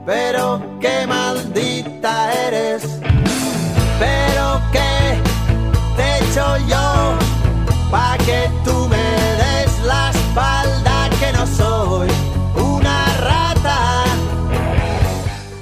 pero 0.05 0.61
qué 0.79 1.07
maldita 1.07 2.31
eres. 2.47 2.83
Pero 3.99 4.61
qué 4.71 5.19
te 5.95 6.03
he 6.03 6.17
hecho 6.19 6.57
yo 6.67 7.17
pa' 7.89 8.17
que 8.19 8.49
tú 8.63 8.87
me 8.87 8.97
des 8.97 9.79
la 9.85 10.11
espalda 10.11 11.09
que 11.19 11.31
no 11.33 11.47
soy 11.47 12.09
una 12.55 13.05
rata. 13.17 14.03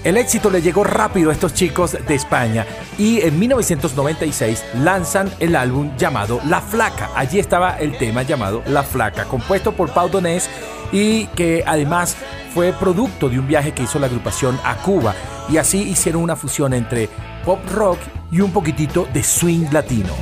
El 0.03 0.17
éxito 0.17 0.49
le 0.49 0.61
llegó 0.61 0.83
rápido 0.83 1.29
a 1.29 1.33
estos 1.33 1.53
chicos 1.53 1.93
de 1.93 2.15
España 2.15 2.65
y 2.97 3.21
en 3.21 3.39
1996 3.39 4.65
lanzan 4.81 5.31
el 5.39 5.55
álbum 5.55 5.95
llamado 5.95 6.41
La 6.45 6.59
Flaca. 6.59 7.09
Allí 7.15 7.39
estaba 7.39 7.77
el 7.77 7.97
tema 7.97 8.23
llamado 8.23 8.61
La 8.65 8.83
Flaca, 8.83 9.23
compuesto 9.25 9.71
por 9.71 9.91
Pau 9.91 10.09
Donés 10.09 10.49
y 10.91 11.27
que 11.27 11.63
además 11.65 12.17
fue 12.53 12.71
producto 12.71 13.29
de 13.29 13.39
un 13.39 13.47
viaje 13.47 13.73
que 13.73 13.83
hizo 13.83 13.97
la 13.97 14.05
agrupación 14.05 14.59
a 14.63 14.75
Cuba 14.77 15.15
y 15.49 15.57
así 15.57 15.81
hicieron 15.81 16.21
una 16.21 16.35
fusión 16.35 16.73
entre 16.73 17.09
pop 17.43 17.59
rock 17.73 17.97
y 18.31 18.41
un 18.41 18.51
poquitito 18.51 19.07
de 19.11 19.23
swing 19.23 19.65
latino. 19.71 20.13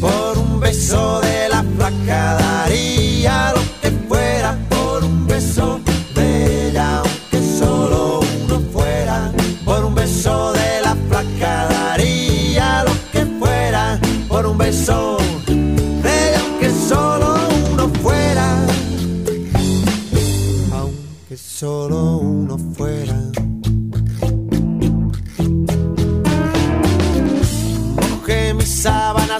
Por 0.00 0.38
un 0.38 0.60
beso 0.60 1.20
de 1.20 1.48
la 1.48 1.62
flaca 1.62 2.34
daría 2.34 3.52
lo 3.54 3.62
que 3.80 3.90
fuera. 4.08 4.58
Por 4.68 5.04
un 5.04 5.26
beso 5.26 5.80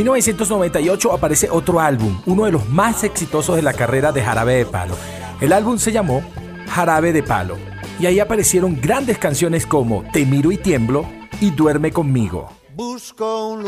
1998 0.00 1.12
aparece 1.12 1.50
otro 1.50 1.78
álbum, 1.78 2.22
uno 2.24 2.46
de 2.46 2.52
los 2.52 2.66
más 2.70 3.04
exitosos 3.04 3.56
de 3.56 3.60
la 3.60 3.74
carrera 3.74 4.12
de 4.12 4.22
Jarabe 4.22 4.54
de 4.54 4.64
Palo. 4.64 4.96
El 5.42 5.52
álbum 5.52 5.76
se 5.76 5.92
llamó 5.92 6.22
Jarabe 6.68 7.12
de 7.12 7.22
Palo 7.22 7.58
y 7.98 8.06
ahí 8.06 8.18
aparecieron 8.18 8.80
grandes 8.80 9.18
canciones 9.18 9.66
como 9.66 10.04
Te 10.10 10.24
miro 10.24 10.52
y 10.52 10.56
tiemblo 10.56 11.04
y 11.42 11.50
Duerme 11.50 11.92
conmigo. 11.92 12.48
Busco 12.74 13.48
un 13.48 13.64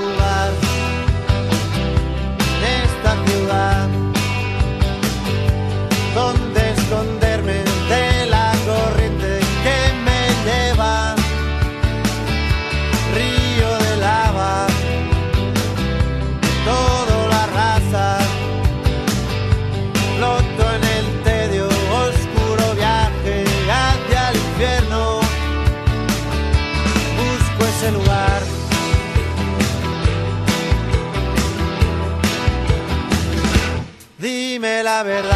la 35.04 35.31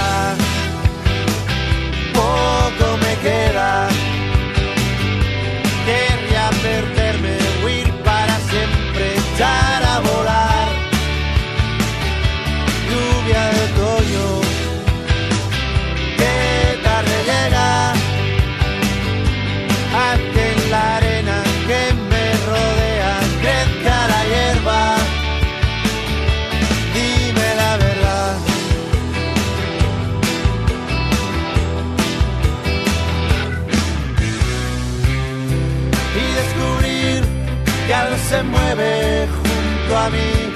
junto. 39.89 40.47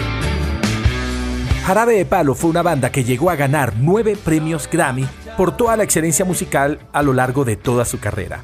Jarabe 1.64 1.95
de 1.95 2.05
Palo 2.05 2.35
fue 2.35 2.51
una 2.51 2.62
banda 2.62 2.91
que 2.91 3.05
llegó 3.05 3.31
a 3.31 3.37
ganar 3.37 3.74
nueve 3.78 4.16
premios 4.16 4.68
Grammy 4.70 5.07
por 5.37 5.57
toda 5.57 5.76
la 5.76 5.85
excelencia 5.85 6.24
musical 6.24 6.81
a 6.93 7.03
lo 7.03 7.12
largo 7.12 7.45
de 7.45 7.57
toda 7.57 7.85
su 7.85 8.01
carrera. 8.01 8.43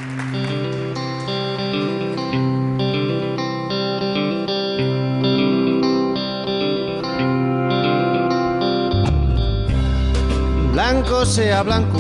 Blanco 10.73 11.27
sea 11.27 11.63
blanco, 11.63 11.99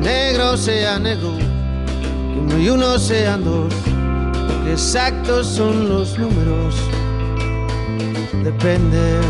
negro 0.00 0.56
sea 0.56 0.98
negro, 0.98 1.36
uno 2.44 2.58
y 2.58 2.68
uno 2.68 2.98
sean 2.98 3.42
dos, 3.42 3.72
exactos 4.70 5.46
son 5.46 5.88
los 5.88 6.18
números. 6.18 6.74
Depende. 8.42 9.20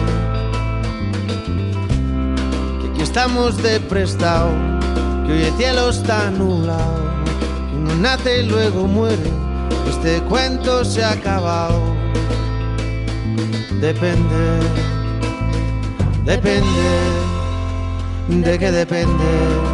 Que 2.80 2.88
aquí 2.90 3.02
estamos 3.02 3.56
de 3.62 3.78
prestado, 3.80 4.50
que 5.26 5.32
hoy 5.32 5.42
el 5.44 5.54
cielo 5.54 5.90
está 5.90 6.30
nublado, 6.30 7.04
uno 7.76 7.94
nace 7.96 8.42
y 8.42 8.48
luego 8.48 8.86
muere, 8.86 9.30
este 9.88 10.20
cuento 10.22 10.84
se 10.84 11.04
ha 11.04 11.12
acabado. 11.12 11.80
Depende, 13.80 14.60
depende, 16.24 16.64
de 18.28 18.58
que 18.58 18.72
depende. 18.72 19.73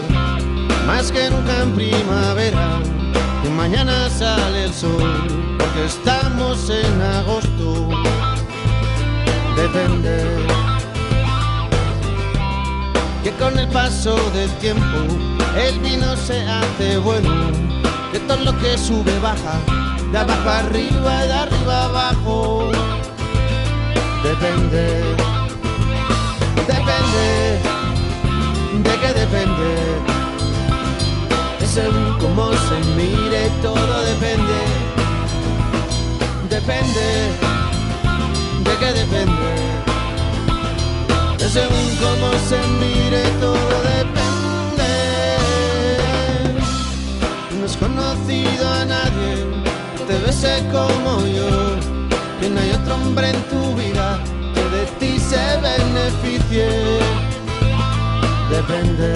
que 1.09 1.29
nunca 1.29 1.63
en 1.63 1.73
primavera. 1.73 2.79
Que 3.41 3.49
mañana 3.49 4.09
sale 4.09 4.65
el 4.65 4.73
sol, 4.73 5.57
porque 5.57 5.85
estamos 5.85 6.69
en 6.69 7.01
agosto. 7.01 7.89
Depende. 9.55 10.45
Que 13.23 13.31
con 13.31 13.57
el 13.57 13.67
paso 13.69 14.15
del 14.31 14.49
tiempo 14.59 14.97
el 15.57 15.79
vino 15.79 16.15
se 16.17 16.41
hace 16.45 16.97
bueno. 16.97 17.49
De 18.13 18.19
todo 18.19 18.43
lo 18.43 18.57
que 18.59 18.77
sube 18.77 19.17
baja, 19.19 19.59
de 20.11 20.17
abajo 20.17 20.49
arriba 20.49 21.25
y 21.25 21.27
de 21.27 21.33
arriba 21.33 21.85
abajo. 21.85 22.69
Depende. 24.23 25.15
Depende 26.67 27.71
de 28.83 28.97
que 28.99 29.13
depende. 29.13 30.10
Según 31.73 32.17
cómo 32.19 32.51
se 32.51 32.77
mire, 32.97 33.49
todo 33.61 34.01
depende. 34.03 34.59
Depende 36.49 37.07
de 38.65 38.77
que 38.77 38.93
depende. 39.01 39.51
De 41.37 41.49
según 41.49 41.89
cómo 42.03 42.29
se 42.49 42.59
mire, 42.81 43.23
todo 43.39 43.75
depende. 43.95 44.91
No 47.57 47.65
has 47.65 47.77
conocido 47.77 48.69
a 48.69 48.83
nadie 48.83 49.61
te 50.07 50.17
bese 50.25 50.63
como 50.73 51.25
yo. 51.25 51.79
Que 52.41 52.49
no 52.49 52.59
hay 52.59 52.71
otro 52.71 52.95
hombre 52.95 53.29
en 53.29 53.41
tu 53.43 53.75
vida 53.75 54.19
que 54.53 54.63
de 54.75 54.85
ti 54.99 55.19
se 55.19 55.57
beneficie 55.61 56.99
depende, 58.51 59.13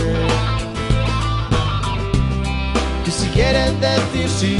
si 3.18 3.28
quieres 3.30 3.72
decir 3.80 4.30
sí, 4.30 4.57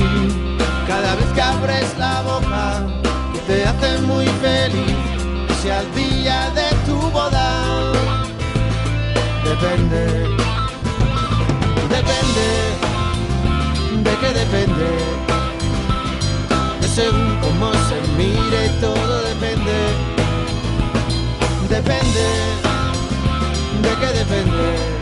cada 0.88 1.16
vez 1.16 1.26
que 1.34 1.42
abres 1.42 1.98
la 1.98 2.22
boca, 2.22 2.88
te 3.48 3.66
hace 3.66 4.00
muy 4.02 4.26
feliz, 4.42 4.96
sea 5.62 5.82
el 5.82 5.94
día 5.96 6.52
de 6.52 6.68
tu 6.86 6.98
boda. 7.12 7.92
Depende, 9.44 10.06
depende, 11.96 12.48
de 14.06 14.14
qué 14.22 14.30
depende, 14.42 14.90
de 16.82 16.88
según 16.88 17.38
cómo 17.42 17.72
se 17.90 17.98
mire, 18.18 18.70
todo 18.80 19.22
depende, 19.24 19.78
depende, 21.70 22.26
de 23.84 23.92
qué 24.00 24.20
depende 24.20 24.95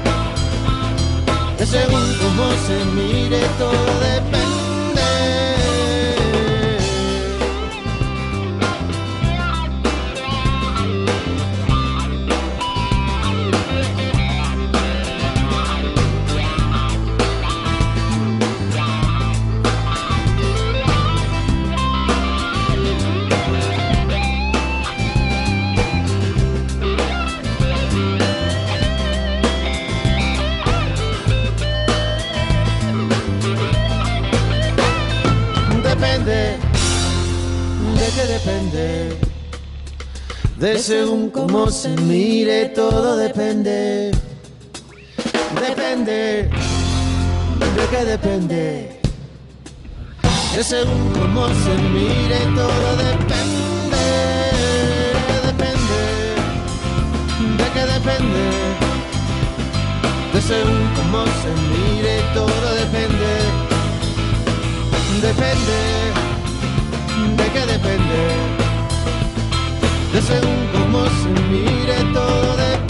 según 1.73 2.07
cómo 2.21 2.51
se 2.67 2.85
mire 2.93 3.39
todo 3.57 3.99
depende. 3.99 4.42
Según 40.83 41.29
cómo 41.29 41.69
se 41.71 41.87
mire, 41.87 42.65
todo 42.65 43.15
depende. 43.15 44.11
Depende. 45.65 46.49
¿De 47.77 47.83
qué 47.89 48.03
depende? 48.03 48.99
De 50.53 50.61
según 50.61 51.13
cómo 51.13 51.47
se 51.47 51.73
mire, 51.95 52.37
todo 52.53 52.97
depende. 52.97 54.05
Depende. 55.47 56.01
¿De 57.59 57.67
qué 57.73 57.83
depende? 57.95 58.43
De 60.33 60.41
según 60.41 60.83
cómo 60.97 61.23
se 61.41 61.51
mire, 61.71 62.13
todo 62.33 62.75
depende. 62.75 63.31
Depende 65.21 66.33
de 67.37 67.47
qué 67.53 67.65
depende, 67.65 68.62
de 70.13 70.21
según 70.21 70.67
cómo 70.71 71.05
se 71.05 71.29
mire 71.49 71.95
todo. 72.13 72.82